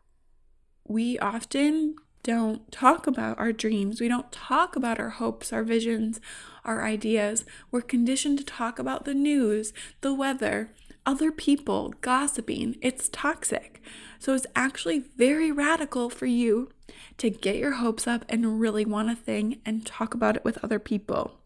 we 0.86 1.18
often 1.18 1.96
don't 2.24 2.72
talk 2.72 3.06
about 3.06 3.38
our 3.38 3.52
dreams. 3.52 4.00
We 4.00 4.08
don't 4.08 4.32
talk 4.32 4.74
about 4.74 4.98
our 4.98 5.10
hopes, 5.10 5.52
our 5.52 5.62
visions, 5.62 6.20
our 6.64 6.82
ideas. 6.82 7.44
We're 7.70 7.82
conditioned 7.82 8.38
to 8.38 8.44
talk 8.44 8.78
about 8.78 9.04
the 9.04 9.14
news, 9.14 9.72
the 10.00 10.14
weather, 10.14 10.70
other 11.06 11.30
people, 11.30 11.92
gossiping. 12.00 12.76
It's 12.80 13.10
toxic. 13.10 13.82
So 14.18 14.34
it's 14.34 14.46
actually 14.56 15.04
very 15.16 15.52
radical 15.52 16.08
for 16.08 16.24
you 16.24 16.70
to 17.18 17.28
get 17.28 17.56
your 17.56 17.72
hopes 17.72 18.06
up 18.06 18.24
and 18.28 18.58
really 18.58 18.86
want 18.86 19.10
a 19.10 19.14
thing 19.14 19.60
and 19.66 19.84
talk 19.84 20.14
about 20.14 20.34
it 20.34 20.44
with 20.44 20.64
other 20.64 20.78
people. 20.78 21.38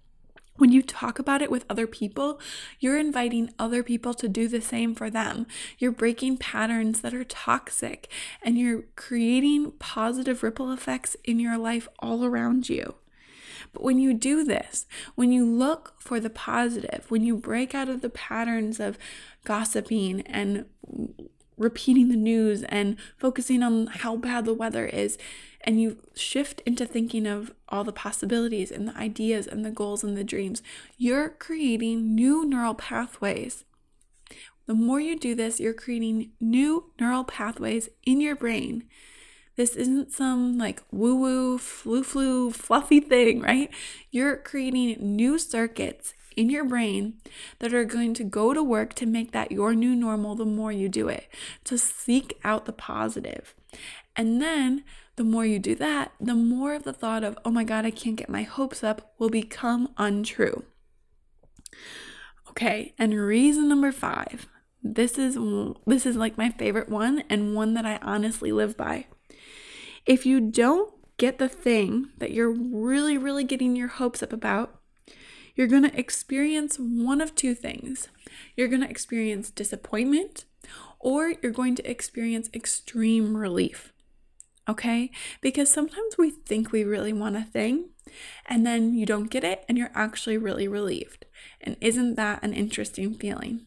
When 0.59 0.73
you 0.73 0.83
talk 0.83 1.21
about 1.21 1.41
it 1.41 1.51
with 1.51 1.65
other 1.71 1.87
people, 1.87 2.41
you're 2.81 2.99
inviting 2.99 3.55
other 3.59 3.83
people 3.85 4.13
to 4.15 4.29
do 4.29 4.49
the 4.49 4.61
same 4.61 4.95
for 4.95 5.09
them. 5.09 5.47
You're 5.79 5.93
breaking 5.93 6.39
patterns 6.39 7.01
that 7.01 7.15
are 7.15 7.25
toxic 7.25 8.11
and 8.43 8.59
you're 8.59 8.83
creating 8.97 9.73
positive 9.79 10.43
ripple 10.43 10.73
effects 10.73 11.17
in 11.25 11.39
your 11.39 11.57
life 11.57 11.89
all 12.01 12.25
around 12.25 12.69
you. 12.69 12.97
But 13.73 13.85
when 13.85 13.99
you 14.01 14.13
do 14.15 14.43
this, 14.45 14.87
when 15.15 15.31
you 15.31 15.47
look 15.47 15.95
for 16.01 16.19
the 16.19 16.31
positive, 16.31 17.07
when 17.09 17.23
you 17.23 17.37
break 17.37 17.75
out 17.75 17.89
of 17.89 18.01
the 18.01 18.11
patterns 18.11 18.81
of 18.81 18.99
gossiping 19.45 20.23
and 20.23 20.67
repeating 21.59 22.09
the 22.09 22.17
news 22.17 22.63
and 22.65 22.97
focusing 23.17 23.63
on 23.63 23.87
how 23.89 24.17
bad 24.17 24.45
the 24.45 24.55
weather 24.55 24.87
is, 24.87 25.19
and 25.63 25.81
you 25.81 25.99
shift 26.15 26.63
into 26.65 26.87
thinking 26.87 27.27
of 27.27 27.53
all 27.69 27.85
the 27.85 27.93
possibilities 27.93 28.71
and 28.71 28.89
the 28.89 28.97
ideas 28.97 29.47
and 29.47 29.65
the 29.65 29.71
goals 29.71 30.05
and 30.05 30.17
the 30.17 30.25
dreams, 30.25 30.63
you're 30.97 31.29
creating 31.29 32.15
new 32.15 32.45
neural 32.45 32.75
pathways. 32.75 33.65
The 34.67 34.75
more 34.75 35.01
you 35.01 35.19
do 35.19 35.35
this, 35.35 35.59
you're 35.59 35.75
creating 35.75 36.33
new 36.41 36.93
neural 37.01 37.25
pathways 37.25 37.89
in 38.05 38.21
your 38.21 38.37
brain. 38.37 38.85
This 39.57 39.75
isn't 39.75 40.13
some 40.13 40.57
like 40.57 40.83
woo 40.93 41.17
woo, 41.17 41.59
flu 41.59 42.05
flu, 42.05 42.53
fluffy 42.53 43.01
thing, 43.01 43.41
right? 43.41 43.71
You're 44.11 44.37
creating 44.37 44.99
new 45.01 45.39
circuits 45.39 46.15
in 46.39 46.49
your 46.49 46.65
brain 46.65 47.15
that 47.59 47.75
are 47.75 47.85
going 47.85 48.15
to 48.15 48.23
go 48.23 48.55
to 48.55 48.63
work 48.63 48.95
to 48.95 49.07
make 49.07 49.33
that 49.33 49.51
your 49.51 49.75
new 49.75 49.97
normal 49.97 50.37
the 50.37 50.45
more 50.45 50.71
you 50.71 50.89
do 50.89 51.09
it, 51.09 51.29
to 51.65 51.77
seek 51.77 52.39
out 52.45 52.65
the 52.65 52.73
positive. 52.73 53.57
And 54.15 54.41
then 54.41 54.85
the 55.17 55.25
more 55.25 55.45
you 55.45 55.59
do 55.59 55.75
that, 55.75 56.13
the 56.21 56.37
more 56.37 56.75
of 56.75 56.85
the 56.85 56.93
thought 56.93 57.25
of, 57.25 57.37
oh 57.45 57.51
my 57.51 57.65
God, 57.65 57.85
I 57.85 57.91
can't 57.91 58.15
get 58.15 58.29
my 58.29 58.43
hopes 58.43 58.85
up 58.85 59.13
will 59.19 59.31
become 59.31 59.93
untrue. 59.99 60.63
Okay, 62.51 62.95
and 62.99 63.15
reason 63.15 63.69
number 63.69 63.91
five. 63.91 64.47
This 64.81 65.19
is 65.19 65.37
this 65.87 66.07
is 66.07 66.15
like 66.15 66.39
my 66.39 66.51
favorite 66.51 66.89
one 66.89 67.25
and 67.29 67.57
one 67.57 67.75
that 67.75 67.85
I 67.85 67.99
honestly 68.01 68.53
live 68.53 68.77
by. 68.77 69.07
If 70.07 70.25
you 70.25 70.41
don't 70.41 70.95
get 71.17 71.39
the 71.39 71.49
thing 71.49 72.11
that 72.19 72.31
you're 72.31 72.53
really 72.53 73.19
really 73.19 73.43
getting 73.43 73.75
your 73.75 73.89
hopes 73.89 74.23
up 74.23 74.33
about, 74.33 74.78
you're 75.59 75.67
going 75.67 75.83
to 75.83 75.99
experience 75.99 76.79
one 76.79 77.21
of 77.21 77.35
two 77.35 77.55
things. 77.55 78.09
You're 78.57 78.69
going 78.69 78.81
to 78.81 78.89
experience 78.89 79.51
disappointment 79.51 80.47
or 80.99 81.35
you're 81.43 81.53
going 81.53 81.75
to 81.75 81.91
experience 81.91 82.49
extreme 82.55 83.37
relief 83.37 83.93
okay? 84.69 85.11
Because 85.41 85.73
sometimes 85.73 86.19
we 86.19 86.31
think 86.31 86.71
we 86.71 86.85
really 86.85 87.13
want 87.13 87.37
a 87.37 87.43
thing 87.43 87.91
and 88.47 88.67
then 88.67 88.95
you 88.95 89.07
don't 89.07 89.31
get 89.31 89.45
it 89.45 89.65
and 89.69 89.79
you're 89.79 89.91
actually 89.95 90.37
really 90.37 90.69
relieved. 90.69 91.25
And 91.61 91.77
isn't 91.81 92.17
that 92.17 92.43
an 92.43 92.53
interesting 92.53 93.15
feeling? 93.15 93.67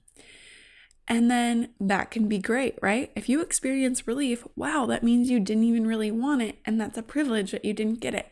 And 1.07 1.29
then 1.29 1.69
that 1.79 2.11
can 2.11 2.29
be 2.29 2.37
great, 2.37 2.75
right? 2.81 3.11
If 3.15 3.27
you 3.27 3.41
experience 3.41 4.07
relief, 4.07 4.47
wow, 4.55 4.85
that 4.85 5.03
means 5.03 5.29
you 5.29 5.39
didn't 5.39 5.63
even 5.63 5.87
really 5.87 6.11
want 6.11 6.41
it, 6.41 6.59
and 6.63 6.79
that's 6.79 6.97
a 6.97 7.03
privilege 7.03 7.51
that 7.51 7.65
you 7.65 7.73
didn't 7.73 7.99
get 7.99 8.13
it. 8.13 8.31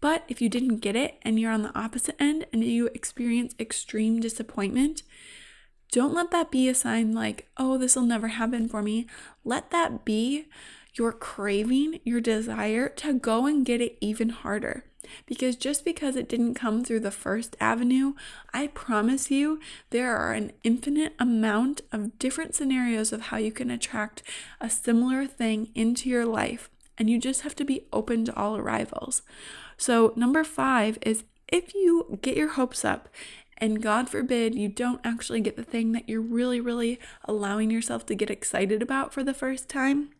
But 0.00 0.24
if 0.28 0.40
you 0.40 0.48
didn't 0.48 0.78
get 0.78 0.96
it 0.96 1.18
and 1.22 1.38
you're 1.38 1.52
on 1.52 1.62
the 1.62 1.78
opposite 1.78 2.16
end 2.18 2.46
and 2.52 2.64
you 2.64 2.86
experience 2.94 3.54
extreme 3.58 4.20
disappointment, 4.20 5.02
don't 5.92 6.14
let 6.14 6.30
that 6.30 6.50
be 6.50 6.68
a 6.68 6.74
sign 6.74 7.12
like, 7.12 7.48
oh, 7.56 7.76
this 7.76 7.96
will 7.96 8.04
never 8.04 8.28
happen 8.28 8.68
for 8.68 8.80
me. 8.80 9.06
Let 9.44 9.70
that 9.70 10.04
be 10.04 10.46
your 10.94 11.12
craving, 11.12 12.00
your 12.04 12.20
desire 12.20 12.88
to 12.88 13.14
go 13.14 13.46
and 13.46 13.64
get 13.64 13.80
it 13.80 13.98
even 14.00 14.30
harder. 14.30 14.84
Because 15.26 15.56
just 15.56 15.84
because 15.84 16.14
it 16.14 16.28
didn't 16.28 16.54
come 16.54 16.84
through 16.84 17.00
the 17.00 17.10
first 17.10 17.56
avenue, 17.58 18.14
I 18.52 18.68
promise 18.68 19.30
you 19.30 19.58
there 19.90 20.16
are 20.16 20.32
an 20.32 20.52
infinite 20.62 21.14
amount 21.18 21.80
of 21.90 22.18
different 22.18 22.54
scenarios 22.54 23.12
of 23.12 23.22
how 23.22 23.38
you 23.38 23.50
can 23.50 23.70
attract 23.70 24.22
a 24.60 24.70
similar 24.70 25.26
thing 25.26 25.70
into 25.74 26.08
your 26.08 26.26
life. 26.26 26.70
And 26.98 27.08
you 27.08 27.18
just 27.18 27.40
have 27.42 27.56
to 27.56 27.64
be 27.64 27.86
open 27.92 28.26
to 28.26 28.36
all 28.36 28.56
arrivals. 28.56 29.22
So, 29.80 30.12
number 30.14 30.44
five 30.44 30.98
is 31.00 31.24
if 31.48 31.74
you 31.74 32.18
get 32.20 32.36
your 32.36 32.50
hopes 32.50 32.84
up 32.84 33.08
and 33.56 33.82
God 33.82 34.10
forbid 34.10 34.54
you 34.54 34.68
don't 34.68 35.00
actually 35.04 35.40
get 35.40 35.56
the 35.56 35.64
thing 35.64 35.92
that 35.92 36.06
you're 36.06 36.20
really, 36.20 36.60
really 36.60 37.00
allowing 37.24 37.70
yourself 37.70 38.04
to 38.06 38.14
get 38.14 38.28
excited 38.28 38.82
about 38.82 39.14
for 39.14 39.24
the 39.24 39.32
first 39.32 39.70
time, 39.70 40.10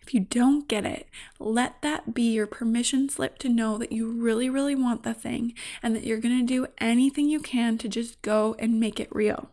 If 0.00 0.12
you 0.12 0.20
don't 0.20 0.68
get 0.68 0.84
it, 0.84 1.08
let 1.38 1.80
that 1.82 2.12
be 2.12 2.32
your 2.32 2.46
permission 2.46 3.08
slip 3.08 3.38
to 3.38 3.48
know 3.48 3.78
that 3.78 3.92
you 3.92 4.10
really, 4.10 4.50
really 4.50 4.74
want 4.74 5.04
the 5.04 5.14
thing 5.14 5.54
and 5.82 5.94
that 5.94 6.04
you're 6.04 6.18
going 6.18 6.38
to 6.40 6.44
do 6.46 6.66
anything 6.78 7.28
you 7.28 7.40
can 7.40 7.78
to 7.78 7.88
just 7.88 8.20
go 8.22 8.56
and 8.58 8.80
make 8.80 8.98
it 8.98 9.14
real 9.14 9.51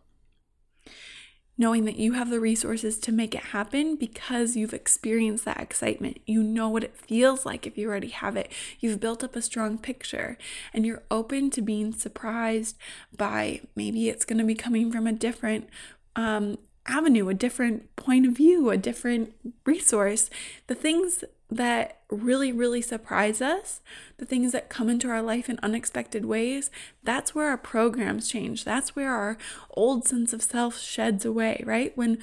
knowing 1.60 1.84
that 1.84 1.98
you 1.98 2.14
have 2.14 2.30
the 2.30 2.40
resources 2.40 2.96
to 2.96 3.12
make 3.12 3.34
it 3.34 3.44
happen 3.52 3.94
because 3.94 4.56
you've 4.56 4.72
experienced 4.72 5.44
that 5.44 5.60
excitement. 5.60 6.18
You 6.24 6.42
know 6.42 6.70
what 6.70 6.82
it 6.82 6.96
feels 6.96 7.44
like 7.44 7.66
if 7.66 7.76
you 7.76 7.86
already 7.86 8.08
have 8.08 8.34
it. 8.34 8.50
You've 8.80 8.98
built 8.98 9.22
up 9.22 9.36
a 9.36 9.42
strong 9.42 9.76
picture 9.76 10.38
and 10.72 10.86
you're 10.86 11.02
open 11.10 11.50
to 11.50 11.60
being 11.60 11.92
surprised 11.92 12.78
by 13.14 13.60
maybe 13.76 14.08
it's 14.08 14.24
going 14.24 14.38
to 14.38 14.44
be 14.44 14.54
coming 14.54 14.90
from 14.90 15.06
a 15.06 15.12
different 15.12 15.68
um, 16.16 16.56
avenue, 16.86 17.28
a 17.28 17.34
different 17.34 17.94
point 17.94 18.24
of 18.24 18.32
view, 18.32 18.70
a 18.70 18.78
different 18.78 19.34
resource. 19.66 20.30
The 20.66 20.74
things 20.74 21.24
that 21.50 22.00
really, 22.10 22.52
really 22.52 22.82
surprise 22.82 23.42
us, 23.42 23.80
the 24.18 24.24
things 24.24 24.52
that 24.52 24.68
come 24.68 24.88
into 24.88 25.08
our 25.08 25.22
life 25.22 25.48
in 25.48 25.58
unexpected 25.62 26.24
ways, 26.24 26.70
that's 27.02 27.34
where 27.34 27.48
our 27.48 27.58
programs 27.58 28.28
change. 28.28 28.64
That's 28.64 28.94
where 28.94 29.12
our 29.12 29.36
old 29.70 30.06
sense 30.06 30.32
of 30.32 30.42
self 30.42 30.78
sheds 30.78 31.24
away, 31.24 31.62
right? 31.66 31.96
When 31.96 32.18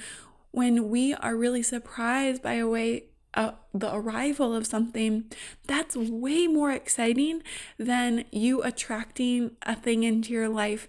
when 0.50 0.88
we 0.88 1.12
are 1.14 1.36
really 1.36 1.62
surprised 1.62 2.42
by 2.42 2.54
a 2.54 2.66
way 2.66 3.04
uh, 3.34 3.52
the 3.74 3.94
arrival 3.94 4.54
of 4.54 4.66
something 4.66 5.24
that's 5.66 5.94
way 5.94 6.46
more 6.46 6.72
exciting 6.72 7.42
than 7.78 8.24
you 8.32 8.62
attracting 8.62 9.52
a 9.62 9.76
thing 9.76 10.02
into 10.02 10.32
your 10.32 10.48
life 10.48 10.88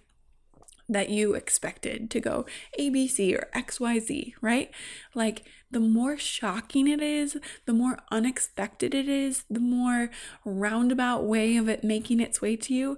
that 0.87 1.09
you 1.09 1.35
expected 1.35 2.09
to 2.09 2.19
go 2.19 2.45
ABC 2.79 3.35
or 3.35 3.47
XYZ, 3.53 4.33
right? 4.41 4.71
Like 5.13 5.43
the 5.71 5.79
more 5.79 6.17
shocking 6.17 6.87
it 6.87 7.01
is, 7.01 7.37
the 7.65 7.73
more 7.73 7.99
unexpected 8.11 8.95
it 8.95 9.07
is, 9.07 9.45
the 9.49 9.59
more 9.59 10.09
roundabout 10.43 11.23
way 11.23 11.57
of 11.57 11.69
it 11.69 11.83
making 11.83 12.19
its 12.19 12.41
way 12.41 12.55
to 12.55 12.73
you 12.73 12.97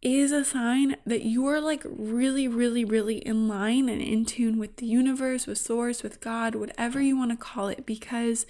is 0.00 0.30
a 0.30 0.44
sign 0.44 0.96
that 1.04 1.22
you 1.22 1.44
are 1.46 1.60
like 1.60 1.82
really, 1.84 2.46
really, 2.46 2.84
really 2.84 3.18
in 3.18 3.48
line 3.48 3.88
and 3.88 4.00
in 4.00 4.24
tune 4.24 4.58
with 4.58 4.76
the 4.76 4.86
universe, 4.86 5.46
with 5.46 5.58
source, 5.58 6.04
with 6.04 6.20
God, 6.20 6.54
whatever 6.54 7.00
you 7.00 7.18
want 7.18 7.32
to 7.32 7.36
call 7.36 7.68
it, 7.68 7.84
because 7.84 8.46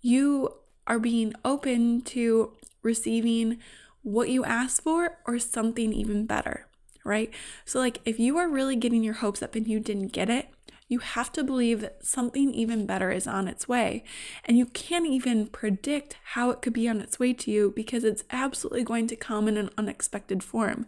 you 0.00 0.54
are 0.86 0.98
being 0.98 1.34
open 1.44 2.00
to 2.00 2.52
receiving 2.82 3.58
what 4.02 4.30
you 4.30 4.44
asked 4.44 4.82
for 4.82 5.18
or 5.26 5.38
something 5.38 5.92
even 5.92 6.26
better 6.26 6.66
right? 7.04 7.30
So, 7.64 7.78
like, 7.78 8.00
if 8.04 8.18
you 8.18 8.38
are 8.38 8.48
really 8.48 8.76
getting 8.76 9.04
your 9.04 9.14
hopes 9.14 9.42
up 9.42 9.54
and 9.54 9.68
you 9.68 9.78
didn't 9.78 10.08
get 10.08 10.30
it, 10.30 10.48
you 10.88 10.98
have 10.98 11.32
to 11.32 11.42
believe 11.42 11.80
that 11.80 12.04
something 12.04 12.52
even 12.52 12.86
better 12.86 13.10
is 13.10 13.26
on 13.26 13.48
its 13.48 13.66
way. 13.66 14.04
And 14.44 14.58
you 14.58 14.66
can't 14.66 15.06
even 15.06 15.46
predict 15.46 16.16
how 16.34 16.50
it 16.50 16.60
could 16.60 16.74
be 16.74 16.88
on 16.88 17.00
its 17.00 17.18
way 17.18 17.32
to 17.32 17.50
you 17.50 17.72
because 17.74 18.04
it's 18.04 18.24
absolutely 18.30 18.84
going 18.84 19.06
to 19.08 19.16
come 19.16 19.48
in 19.48 19.56
an 19.56 19.70
unexpected 19.78 20.44
form. 20.44 20.86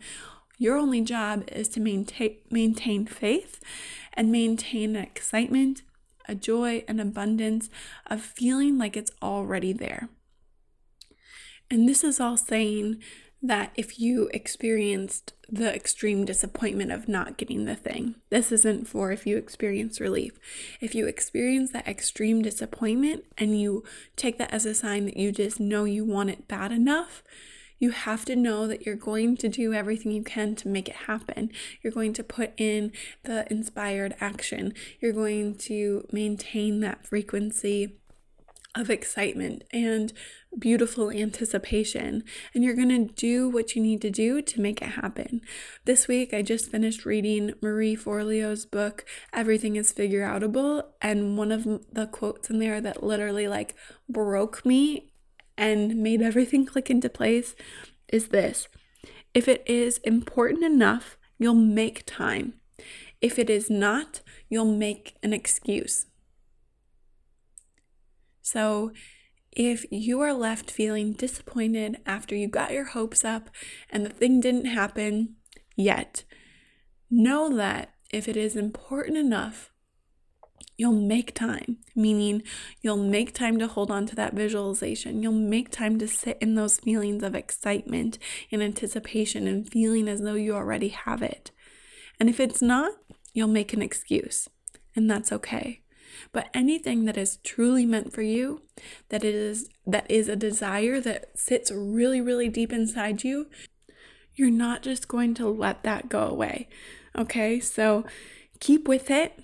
Your 0.59 0.77
only 0.77 1.01
job 1.01 1.45
is 1.51 1.69
to 1.71 1.81
maintain 1.81 2.37
maintain 2.51 3.07
faith 3.07 3.61
and 4.15 4.33
maintain 4.33 4.97
excitement, 4.97 5.83
a 6.29 6.35
joy, 6.35 6.85
an 6.89 7.01
abundance 7.01 7.69
of 8.07 8.23
feeling 8.23 8.79
like 8.79 8.97
it's 8.97 9.13
already 9.23 9.73
there. 9.73 10.09
And 11.71 11.89
this 11.89 12.05
is 12.05 12.21
all 12.21 12.37
saying 12.37 13.03
that 13.43 13.71
if 13.77 13.99
you 13.99 14.29
experienced 14.33 15.33
the 15.49 15.73
extreme 15.75 16.25
disappointment 16.25 16.91
of 16.91 17.09
not 17.09 17.37
getting 17.37 17.65
the 17.65 17.77
thing, 17.77 18.17
this 18.31 18.51
isn't 18.51 18.89
for 18.89 19.13
if 19.13 19.27
you 19.27 19.37
experience 19.37 20.01
relief. 20.01 20.39
If 20.81 20.95
you 20.95 21.07
experience 21.07 21.71
that 21.73 21.87
extreme 21.87 22.43
disappointment 22.43 23.25
and 23.39 23.61
you 23.61 23.85
take 24.17 24.39
that 24.39 24.53
as 24.53 24.67
a 24.67 24.75
sign 24.75 25.05
that 25.05 25.17
you 25.17 25.33
just 25.33 25.61
know 25.61 25.85
you 25.85 26.05
want 26.05 26.31
it 26.31 26.49
bad 26.49 26.73
enough, 26.73 27.23
you 27.79 27.91
have 27.91 28.25
to 28.25 28.35
know 28.35 28.67
that 28.67 28.87
you're 28.87 28.95
going 28.95 29.37
to 29.37 29.49
do 29.49 29.75
everything 29.75 30.13
you 30.13 30.23
can 30.23 30.55
to 30.57 30.69
make 30.69 30.89
it 30.89 30.97
happen. 30.97 31.51
You're 31.83 31.93
going 31.93 32.15
to 32.15 32.25
put 32.25 32.53
in 32.57 32.91
the 33.25 33.51
inspired 33.53 34.15
action. 34.19 34.73
You're 34.99 35.13
going 35.13 35.57
to 35.57 36.07
maintain 36.11 36.81
that 36.81 37.07
frequency 37.07 37.99
of 38.77 38.91
excitement 38.91 39.65
and 39.73 40.13
beautiful 40.59 41.11
anticipation, 41.11 42.23
and 42.55 42.63
you're 42.63 42.77
going 42.77 42.89
to 42.89 43.13
do 43.15 43.49
what 43.49 43.75
you 43.75 43.83
need 43.83 44.01
to 44.03 44.11
do 44.11 44.41
to 44.43 44.61
make 44.61 44.81
it 44.83 44.91
happen. 44.91 45.41
This 45.85 46.07
week, 46.07 46.33
I 46.33 46.43
just 46.43 46.71
finished 46.71 47.05
reading 47.05 47.55
Marie 47.61 47.97
Forleo's 47.97 48.67
book, 48.67 49.05
Everything 49.33 49.77
is 49.77 49.93
Figure 49.93 50.23
Outable, 50.23 50.85
and 51.01 51.37
one 51.37 51.53
of 51.53 51.65
the 51.65 52.07
quotes 52.07 52.51
in 52.51 52.59
there 52.59 52.81
that 52.81 53.03
literally 53.03 53.49
like 53.49 53.75
broke 54.09 54.65
me 54.65 55.13
and 55.57 55.97
made 55.97 56.23
everything 56.23 56.67
click 56.67 56.91
into 56.91 57.09
place 57.09 57.55
is 58.09 58.29
this 58.29 58.69
If 59.35 59.49
it 59.49 59.63
is 59.67 59.99
important 59.99 60.65
enough, 60.65 61.17
you'll 61.39 61.55
make 61.55 62.05
time. 62.07 62.55
If 63.21 63.39
it 63.39 63.51
is 63.51 63.71
not, 63.71 64.21
you'll 64.49 64.77
make 64.77 65.17
an 65.23 65.33
excuse. 65.33 66.07
So, 68.47 68.93
if 69.51 69.85
you 69.91 70.21
are 70.21 70.33
left 70.33 70.71
feeling 70.71 71.15
disappointed 71.15 71.97
after 72.07 72.37
you 72.37 72.47
got 72.47 72.71
your 72.71 72.85
hopes 72.85 73.25
up 73.25 73.51
and 73.91 74.07
the 74.07 74.11
thing 74.11 74.41
didn't 74.41 74.67
happen 74.67 75.35
yet, 75.75 76.23
know 77.11 77.53
that 77.57 77.91
if 78.13 78.29
it 78.29 78.37
is 78.37 78.55
important 78.55 79.19
enough, 79.19 79.73
you'll 80.77 80.93
make 80.93 81.35
time, 81.35 81.79
meaning 81.97 82.45
you'll 82.83 82.97
make 82.97 83.35
time 83.35 83.59
to 83.59 83.67
hold 83.67 83.91
on 83.91 84.07
to 84.07 84.15
that 84.15 84.35
visualization. 84.35 85.25
You'll 85.25 85.33
make 85.33 85.73
time 85.73 85.99
to 85.99 86.07
sit 86.07 86.39
in 86.41 86.55
those 86.55 86.79
feelings 86.79 87.25
of 87.25 87.35
excitement 87.35 88.17
and 88.53 88.63
anticipation 88.63 89.49
and 89.49 89.69
feeling 89.69 90.07
as 90.07 90.21
though 90.21 90.35
you 90.35 90.55
already 90.55 90.91
have 90.91 91.21
it. 91.21 91.51
And 92.21 92.29
if 92.29 92.39
it's 92.39 92.63
not, 92.63 92.93
you'll 93.35 93.49
make 93.49 93.73
an 93.73 93.83
excuse, 93.83 94.49
and 94.95 95.11
that's 95.11 95.33
okay. 95.33 95.83
But 96.33 96.49
anything 96.55 97.05
that 97.05 97.17
is 97.17 97.39
truly 97.39 97.87
meant 97.87 98.13
for 98.13 98.23
you, 98.23 98.63
that 99.09 99.25
it 99.25 99.35
is 99.35 99.69
that 99.87 100.11
is 100.11 100.29
a 100.29 100.37
desire 100.37 101.01
that 101.01 101.39
sits 101.39 101.71
really 101.71 102.21
really 102.21 102.49
deep 102.49 102.73
inside 102.73 103.25
you, 103.25 103.49
you're 104.35 104.51
not 104.51 104.83
just 104.83 105.09
going 105.09 105.35
to 105.35 105.49
let 105.49 105.83
that 105.83 106.09
go 106.09 106.23
away. 106.23 106.69
Okay? 107.17 107.61
So 107.61 108.05
keep 108.61 108.87
with 108.87 109.11
it. 109.11 109.41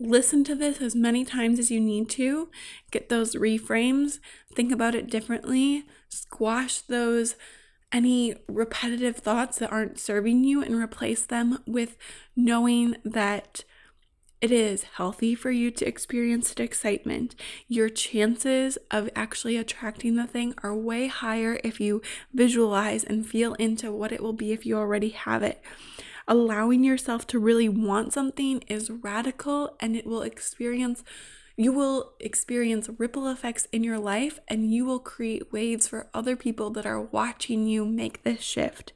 Listen 0.00 0.42
to 0.44 0.56
this 0.56 0.80
as 0.80 0.96
many 0.96 1.24
times 1.24 1.58
as 1.58 1.70
you 1.70 1.80
need 1.80 2.10
to. 2.10 2.50
Get 2.90 3.08
those 3.08 3.36
reframes, 3.36 4.18
think 4.54 4.72
about 4.72 4.94
it 4.94 5.08
differently, 5.08 5.84
squash 6.08 6.80
those 6.80 7.36
any 7.92 8.34
repetitive 8.48 9.16
thoughts 9.16 9.58
that 9.58 9.70
aren't 9.70 10.00
serving 10.00 10.42
you 10.42 10.60
and 10.62 10.74
replace 10.74 11.24
them 11.24 11.60
with 11.64 11.96
knowing 12.34 12.96
that 13.04 13.62
it 14.44 14.52
is 14.52 14.82
healthy 14.82 15.34
for 15.34 15.50
you 15.50 15.70
to 15.70 15.88
experience 15.88 16.52
excitement. 16.58 17.34
Your 17.66 17.88
chances 17.88 18.76
of 18.90 19.08
actually 19.16 19.56
attracting 19.56 20.16
the 20.16 20.26
thing 20.26 20.52
are 20.62 20.76
way 20.76 21.06
higher 21.06 21.58
if 21.64 21.80
you 21.80 22.02
visualize 22.34 23.04
and 23.04 23.26
feel 23.26 23.54
into 23.54 23.90
what 23.90 24.12
it 24.12 24.22
will 24.22 24.34
be 24.34 24.52
if 24.52 24.66
you 24.66 24.76
already 24.76 25.08
have 25.08 25.42
it. 25.42 25.62
Allowing 26.28 26.84
yourself 26.84 27.26
to 27.28 27.38
really 27.38 27.70
want 27.70 28.12
something 28.12 28.62
is 28.68 28.90
radical 28.90 29.78
and 29.80 29.96
it 29.96 30.06
will 30.06 30.20
experience 30.20 31.02
you 31.56 31.72
will 31.72 32.12
experience 32.20 32.90
ripple 32.98 33.28
effects 33.28 33.66
in 33.72 33.82
your 33.82 33.98
life 33.98 34.40
and 34.46 34.70
you 34.70 34.84
will 34.84 34.98
create 34.98 35.54
waves 35.54 35.88
for 35.88 36.10
other 36.12 36.36
people 36.36 36.68
that 36.68 36.84
are 36.84 37.00
watching 37.00 37.66
you 37.66 37.86
make 37.86 38.24
this 38.24 38.42
shift. 38.42 38.92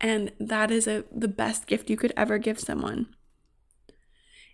And 0.00 0.32
that 0.40 0.72
is 0.72 0.88
a 0.88 1.04
the 1.14 1.28
best 1.28 1.68
gift 1.68 1.88
you 1.88 1.96
could 1.96 2.12
ever 2.16 2.38
give 2.38 2.58
someone 2.58 3.06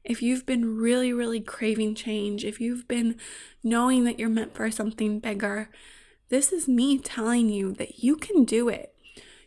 if 0.04 0.22
you've 0.22 0.46
been 0.46 0.76
really, 0.76 1.12
really 1.12 1.40
craving 1.40 1.94
change, 1.94 2.44
if 2.44 2.60
you've 2.60 2.88
been 2.88 3.16
knowing 3.62 4.04
that 4.04 4.18
you're 4.18 4.28
meant 4.28 4.54
for 4.54 4.70
something 4.70 5.20
bigger, 5.20 5.68
this 6.28 6.52
is 6.52 6.68
me 6.68 6.98
telling 6.98 7.48
you 7.48 7.72
that 7.74 8.02
you 8.02 8.16
can 8.16 8.44
do 8.44 8.68
it. 8.68 8.94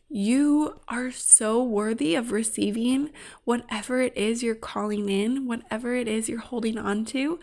You 0.09 0.79
are 0.87 1.11
so 1.11 1.63
worthy 1.63 2.13
of 2.13 2.31
receiving 2.31 3.09
whatever 3.45 4.01
it 4.01 4.15
is 4.15 4.43
you're 4.43 4.53
calling 4.53 5.09
in, 5.09 5.47
whatever 5.47 5.95
it 5.95 6.07
is 6.07 6.29
you're 6.29 6.39
holding 6.39 6.77
on 6.77 7.05
to, 7.05 7.39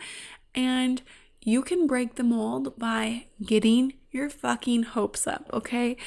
and 0.55 1.01
you 1.41 1.63
can 1.63 1.87
break 1.87 2.15
the 2.15 2.23
mold 2.23 2.77
by 2.77 3.25
getting 3.43 3.93
your 4.11 4.29
fucking 4.29 4.83
hopes 4.83 5.27
up, 5.27 5.49
okay? 5.51 5.97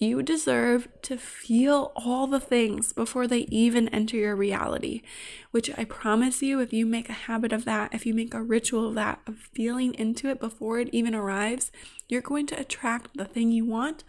You 0.00 0.22
deserve 0.22 0.88
to 1.02 1.18
feel 1.18 1.92
all 1.94 2.26
the 2.26 2.40
things 2.40 2.90
before 2.94 3.26
they 3.26 3.40
even 3.50 3.86
enter 3.90 4.16
your 4.16 4.34
reality, 4.34 5.02
which 5.50 5.70
I 5.76 5.84
promise 5.84 6.40
you, 6.40 6.58
if 6.58 6.72
you 6.72 6.86
make 6.86 7.10
a 7.10 7.12
habit 7.28 7.52
of 7.52 7.66
that, 7.66 7.92
if 7.92 8.06
you 8.06 8.14
make 8.14 8.32
a 8.32 8.42
ritual 8.42 8.88
of 8.88 8.94
that, 8.94 9.20
of 9.26 9.36
feeling 9.52 9.92
into 9.92 10.30
it 10.30 10.40
before 10.40 10.78
it 10.78 10.88
even 10.90 11.14
arrives, 11.14 11.70
you're 12.08 12.22
going 12.22 12.46
to 12.46 12.58
attract 12.58 13.14
the 13.14 13.26
thing 13.26 13.52
you 13.52 13.66
want 13.66 14.02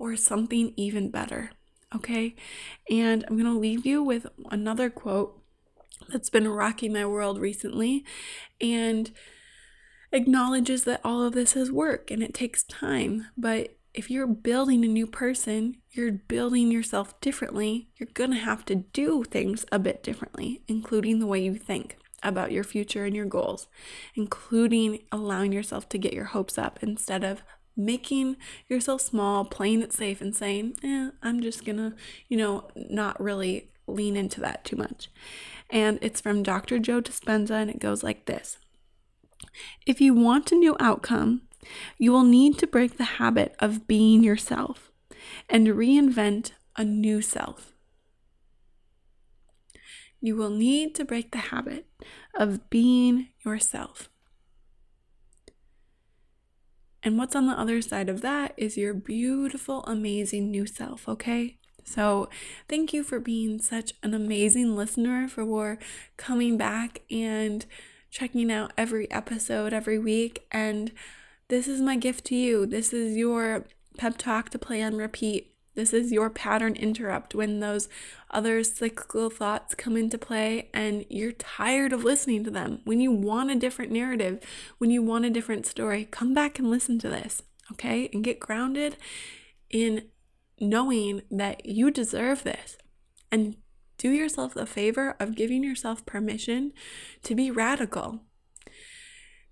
or 0.00 0.16
something 0.16 0.74
even 0.76 1.12
better. 1.12 1.52
Okay. 1.94 2.34
And 2.90 3.24
I'm 3.28 3.40
going 3.40 3.52
to 3.52 3.56
leave 3.56 3.86
you 3.86 4.02
with 4.02 4.26
another 4.50 4.90
quote 4.90 5.40
that's 6.08 6.28
been 6.28 6.48
rocking 6.48 6.92
my 6.92 7.06
world 7.06 7.38
recently. 7.38 8.04
And 8.60 9.12
acknowledges 10.10 10.82
that 10.84 11.00
all 11.04 11.22
of 11.22 11.34
this 11.34 11.54
is 11.54 11.70
work 11.70 12.10
and 12.10 12.20
it 12.20 12.34
takes 12.34 12.64
time. 12.64 13.26
But 13.36 13.76
if 13.96 14.10
you're 14.10 14.26
building 14.26 14.84
a 14.84 14.88
new 14.88 15.06
person, 15.06 15.78
you're 15.90 16.12
building 16.12 16.70
yourself 16.70 17.18
differently, 17.20 17.88
you're 17.96 18.10
going 18.12 18.30
to 18.30 18.36
have 18.36 18.64
to 18.66 18.74
do 18.74 19.24
things 19.24 19.64
a 19.72 19.78
bit 19.78 20.02
differently, 20.02 20.62
including 20.68 21.18
the 21.18 21.26
way 21.26 21.42
you 21.42 21.54
think 21.54 21.96
about 22.22 22.52
your 22.52 22.62
future 22.62 23.04
and 23.04 23.16
your 23.16 23.24
goals, 23.24 23.68
including 24.14 25.00
allowing 25.10 25.50
yourself 25.50 25.88
to 25.88 25.98
get 25.98 26.12
your 26.12 26.26
hopes 26.26 26.58
up 26.58 26.78
instead 26.82 27.24
of 27.24 27.42
making 27.74 28.36
yourself 28.68 29.00
small, 29.00 29.44
playing 29.44 29.80
it 29.80 29.92
safe, 29.92 30.20
and 30.20 30.36
saying, 30.36 30.74
eh, 30.84 31.10
I'm 31.22 31.40
just 31.40 31.64
gonna, 31.64 31.94
you 32.28 32.36
know, 32.36 32.68
not 32.74 33.20
really 33.20 33.70
lean 33.86 34.16
into 34.16 34.40
that 34.40 34.64
too 34.64 34.76
much. 34.76 35.08
And 35.70 35.98
it's 36.02 36.20
from 36.20 36.42
Dr. 36.42 36.78
Joe 36.78 37.00
Dispenza, 37.00 37.52
and 37.52 37.70
it 37.70 37.78
goes 37.78 38.02
like 38.02 38.26
this 38.26 38.58
If 39.86 40.00
you 40.00 40.12
want 40.12 40.52
a 40.52 40.56
new 40.56 40.76
outcome, 40.80 41.42
you 41.98 42.12
will 42.12 42.24
need 42.24 42.58
to 42.58 42.66
break 42.66 42.96
the 42.96 43.04
habit 43.04 43.54
of 43.58 43.86
being 43.86 44.22
yourself 44.22 44.90
and 45.48 45.66
reinvent 45.66 46.52
a 46.76 46.84
new 46.84 47.22
self. 47.22 47.72
You 50.20 50.36
will 50.36 50.50
need 50.50 50.94
to 50.96 51.04
break 51.04 51.30
the 51.30 51.38
habit 51.38 51.86
of 52.34 52.68
being 52.70 53.28
yourself. 53.44 54.08
And 57.02 57.18
what's 57.18 57.36
on 57.36 57.46
the 57.46 57.52
other 57.52 57.80
side 57.80 58.08
of 58.08 58.20
that 58.22 58.52
is 58.56 58.76
your 58.76 58.92
beautiful, 58.92 59.84
amazing 59.84 60.50
new 60.50 60.66
self, 60.66 61.08
okay? 61.08 61.58
So, 61.84 62.28
thank 62.68 62.92
you 62.92 63.04
for 63.04 63.20
being 63.20 63.60
such 63.60 63.92
an 64.02 64.12
amazing 64.12 64.74
listener, 64.74 65.28
for 65.28 65.78
coming 66.16 66.56
back 66.56 67.02
and 67.08 67.64
checking 68.10 68.50
out 68.50 68.72
every 68.76 69.08
episode 69.12 69.72
every 69.72 70.00
week. 70.00 70.46
And 70.50 70.90
this 71.48 71.68
is 71.68 71.80
my 71.80 71.96
gift 71.96 72.24
to 72.26 72.34
you. 72.34 72.66
This 72.66 72.92
is 72.92 73.16
your 73.16 73.66
pep 73.98 74.18
talk 74.18 74.50
to 74.50 74.58
play 74.58 74.82
on 74.82 74.96
repeat. 74.96 75.52
This 75.74 75.92
is 75.92 76.10
your 76.10 76.30
pattern 76.30 76.74
interrupt 76.74 77.34
when 77.34 77.60
those 77.60 77.88
other 78.30 78.64
cyclical 78.64 79.28
thoughts 79.28 79.74
come 79.74 79.96
into 79.96 80.16
play 80.16 80.70
and 80.72 81.04
you're 81.10 81.32
tired 81.32 81.92
of 81.92 82.02
listening 82.02 82.44
to 82.44 82.50
them. 82.50 82.80
When 82.84 82.98
you 82.98 83.12
want 83.12 83.50
a 83.50 83.56
different 83.56 83.92
narrative, 83.92 84.42
when 84.78 84.90
you 84.90 85.02
want 85.02 85.26
a 85.26 85.30
different 85.30 85.66
story, 85.66 86.06
come 86.06 86.32
back 86.32 86.58
and 86.58 86.70
listen 86.70 86.98
to 87.00 87.10
this, 87.10 87.42
okay? 87.72 88.08
And 88.12 88.24
get 88.24 88.40
grounded 88.40 88.96
in 89.68 90.08
knowing 90.58 91.22
that 91.30 91.66
you 91.66 91.90
deserve 91.90 92.42
this. 92.42 92.78
And 93.30 93.56
do 93.98 94.10
yourself 94.10 94.54
the 94.54 94.66
favor 94.66 95.14
of 95.20 95.34
giving 95.34 95.62
yourself 95.62 96.06
permission 96.06 96.72
to 97.22 97.34
be 97.34 97.50
radical, 97.50 98.22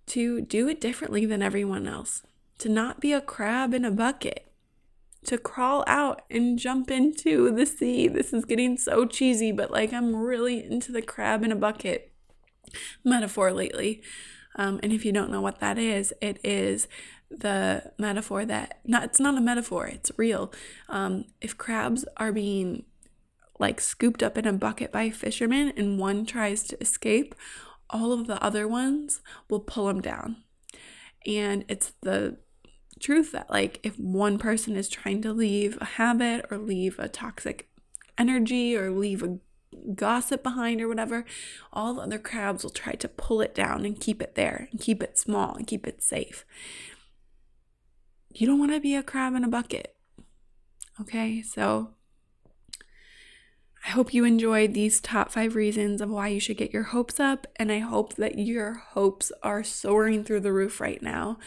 to 0.07 0.41
do 0.41 0.69
it 0.69 0.81
differently 0.81 1.27
than 1.27 1.43
everyone 1.43 1.87
else, 1.87 2.23
to 2.59 2.69
not 2.69 3.01
be 3.01 3.13
a 3.13 3.21
crab 3.21 3.75
in 3.75 3.85
a 3.85 3.91
bucket 3.91 4.47
to 5.25 5.39
crawl 5.39 5.85
out 5.87 6.23
and 6.31 6.59
jump 6.59 6.91
into 6.91 7.51
the 7.51 7.67
sea. 7.67 8.09
This 8.09 8.33
is 8.33 8.45
getting 8.45 8.77
so 8.77 9.07
cheesy, 9.07 9.53
but 9.53 9.71
like 9.71 9.93
I'm 9.93 10.15
really 10.15 10.65
into 10.65 10.93
the 10.93 11.03
crab 11.03 11.43
in 11.43 11.53
a 11.53 11.57
bucket 11.57 12.13
metaphor 13.03 13.53
lately. 13.53 14.03
Um, 14.57 14.79
and 14.83 14.93
if 14.93 15.05
you 15.05 15.13
don't 15.13 15.31
know 15.31 15.41
what 15.41 15.61
that 15.61 15.79
is, 15.79 16.15
it 16.21 16.39
is 16.45 16.87
the 17.31 17.93
metaphor 17.99 18.45
that 18.45 18.79
not 18.85 19.05
it's 19.05 19.19
not 19.19 19.37
a 19.37 19.41
metaphor, 19.41 19.87
it's 19.87 20.13
real. 20.17 20.53
Um, 20.89 21.25
if 21.41 21.59
crabs 21.59 22.05
are 22.17 22.33
being 22.33 22.85
like 23.59 23.81
scooped 23.81 24.23
up 24.23 24.37
in 24.37 24.47
a 24.47 24.53
bucket 24.53 24.93
by 24.93 25.11
fishermen 25.11 25.73
and 25.77 25.99
one 25.99 26.27
tries 26.27 26.63
to 26.65 26.81
escape, 26.81 27.35
all 27.95 28.13
of 28.13 28.27
the 28.27 28.43
other 28.43 28.67
ones 28.67 29.21
will 29.49 29.61
pull 29.61 29.87
them 29.87 30.03
down. 30.03 30.37
And 31.25 31.65
it's 31.69 31.93
the 32.03 32.39
truth 33.01 33.33
that 33.33 33.51
like 33.51 33.81
if 33.83 33.99
one 33.99 34.39
person 34.39 34.77
is 34.77 34.89
trying 34.89 35.23
to 35.23 35.33
leave 35.33 35.79
a 35.81 35.85
habit 35.85 36.45
or 36.51 36.59
leave 36.59 36.99
a 36.99 37.09
toxic 37.09 37.69
energy 38.19 38.77
or 38.77 38.91
leave 38.91 39.23
a 39.23 39.39
gossip 39.95 40.43
behind 40.43 40.81
or 40.81 40.89
whatever, 40.89 41.25
all 41.73 41.95
the 41.95 42.03
other 42.03 42.19
crabs 42.19 42.63
will 42.63 42.71
try 42.71 42.93
to 42.93 43.09
pull 43.09 43.41
it 43.41 43.55
down 43.55 43.85
and 43.85 44.01
keep 44.01 44.21
it 44.21 44.35
there 44.35 44.69
and 44.71 44.81
keep 44.81 45.03
it 45.03 45.19
small 45.19 45.55
and 45.55 45.67
keep 45.67 45.87
it 45.87 46.03
safe. 46.03 46.45
You 48.31 48.47
don't 48.47 48.59
want 48.59 48.73
to 48.73 48.81
be 48.81 48.97
a 48.97 49.03
crab 49.03 49.35
in 49.35 49.45
a 49.45 49.49
bucket. 49.49 49.95
Okay, 51.01 51.43
so 51.43 51.94
I 53.87 53.91
hope 53.91 54.15
you 54.15 54.25
enjoyed 54.25 54.73
these 54.73 54.99
top 55.01 55.31
five 55.31 55.55
reasons 55.55 56.01
of 56.01 56.09
why 56.09 56.29
you 56.29 56.41
should 56.41 56.57
get 56.57 56.73
your 56.73 56.85
hopes 56.85 57.21
up, 57.21 57.47
and 57.57 57.71
I 57.71 57.81
hope 57.81 58.15
that 58.15 58.39
your 58.39 58.75
hopes 58.75 59.31
are 59.43 59.63
soaring 59.63 60.25
through 60.25 60.41
the 60.41 60.55
roof 60.55 60.81
right 60.81 61.03
now 61.03 61.39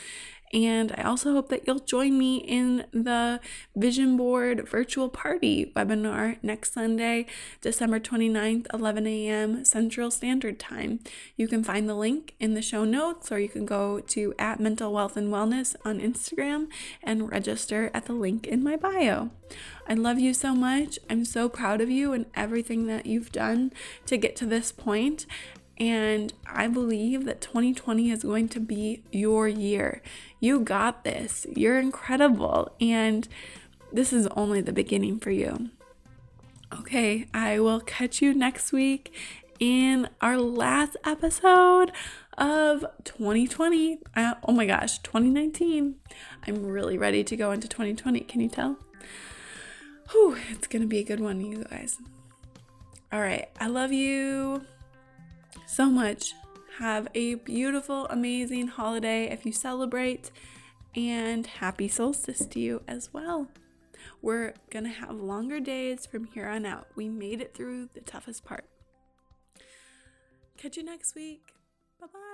and 0.53 0.93
I 0.97 1.03
also 1.03 1.33
hope 1.33 1.49
that 1.49 1.67
you'll 1.67 1.79
join 1.79 2.17
me 2.17 2.38
in 2.38 2.86
the 2.91 3.39
Vision 3.75 4.15
Board 4.15 4.67
virtual 4.67 5.10
party 5.10 5.71
webinar 5.75 6.38
next 6.41 6.73
Sunday, 6.73 7.25
December 7.62 7.99
29th, 7.99 8.67
11 8.73 9.07
a.m. 9.07 9.65
Central 9.65 10.10
Standard 10.10 10.60
Time. 10.60 10.99
You 11.36 11.47
can 11.47 11.63
find 11.63 11.89
the 11.89 11.95
link 11.95 12.36
in 12.39 12.53
the 12.53 12.62
show 12.62 12.86
notes, 12.86 13.31
or 13.31 13.39
you 13.39 13.49
can 13.49 13.65
go 13.65 13.99
to 13.99 14.33
at 14.39 14.60
Mental 14.60 14.93
Wealth 14.93 15.17
and 15.17 15.31
Wellness 15.33 15.75
on 15.83 15.99
Instagram 15.99 16.67
and 17.03 17.29
register 17.29 17.91
at 17.93 18.05
the 18.05 18.13
link 18.13 18.47
in 18.47 18.63
my 18.63 18.77
bio. 18.77 19.31
I 19.88 19.93
love 19.93 20.19
you 20.19 20.33
so 20.33 20.53
much. 20.53 20.99
I'm 21.10 21.23
so 21.23 21.47
proud 21.47 21.79
of 21.79 21.89
you 21.89 22.12
and 22.12 22.25
everything 22.36 22.88
that 22.88 23.05
you've 23.05 23.31
done 23.31 23.71
to 24.05 24.17
get 24.17 24.36
to 24.38 24.45
this 24.45 24.71
point. 24.71 25.25
And 25.79 26.33
I 26.47 26.67
believe 26.67 27.25
that 27.25 27.41
2020 27.41 28.09
is 28.09 28.23
going 28.23 28.49
to 28.49 28.59
be 28.59 29.03
your 29.11 29.47
year. 29.47 30.01
You 30.39 30.59
got 30.59 31.03
this. 31.03 31.45
You're 31.55 31.79
incredible. 31.79 32.71
And 32.81 33.27
this 33.91 34.11
is 34.11 34.27
only 34.27 34.61
the 34.61 34.73
beginning 34.73 35.19
for 35.19 35.31
you. 35.31 35.69
Okay, 36.79 37.27
I 37.33 37.59
will 37.59 37.79
catch 37.79 38.21
you 38.21 38.33
next 38.33 38.71
week 38.73 39.13
in 39.59 40.09
our 40.19 40.37
last 40.37 40.97
episode 41.05 41.91
of 42.37 42.85
2020. 43.03 43.99
Uh, 44.15 44.33
oh 44.43 44.51
my 44.51 44.65
gosh, 44.65 44.99
2019. 44.99 45.95
I'm 46.45 46.65
really 46.65 46.97
ready 46.97 47.23
to 47.23 47.35
go 47.37 47.51
into 47.51 47.67
2020. 47.67 48.19
Can 48.21 48.41
you 48.41 48.49
tell? 48.49 48.77
Whew, 50.11 50.37
it's 50.49 50.67
gonna 50.67 50.87
be 50.87 50.99
a 50.99 51.03
good 51.03 51.19
one, 51.19 51.39
you 51.39 51.63
guys. 51.63 51.97
All 53.11 53.21
right, 53.21 53.47
I 53.59 53.67
love 53.67 53.93
you 53.93 54.65
so 55.67 55.89
much. 55.89 56.34
Have 56.80 57.08
a 57.13 57.36
beautiful, 57.36 58.08
amazing 58.08 58.67
holiday 58.67 59.25
if 59.25 59.45
you 59.45 59.51
celebrate, 59.51 60.32
and 60.95 61.45
happy 61.45 61.88
solstice 61.88 62.45
to 62.45 62.60
you 62.60 62.82
as 62.88 63.13
well. 63.13 63.47
We're 64.21 64.53
gonna 64.71 64.89
have 64.89 65.15
longer 65.15 65.60
days 65.60 66.06
from 66.06 66.25
here 66.25 66.47
on 66.47 66.65
out. 66.65 66.88
We 66.95 67.10
made 67.10 67.41
it 67.41 67.53
through 67.53 67.89
the 67.93 68.01
toughest 68.01 68.45
part. 68.45 68.65
Catch 70.58 70.77
you 70.77 70.84
next 70.84 71.15
week. 71.15 71.53
Bye 71.99 72.08
bye. 72.12 72.26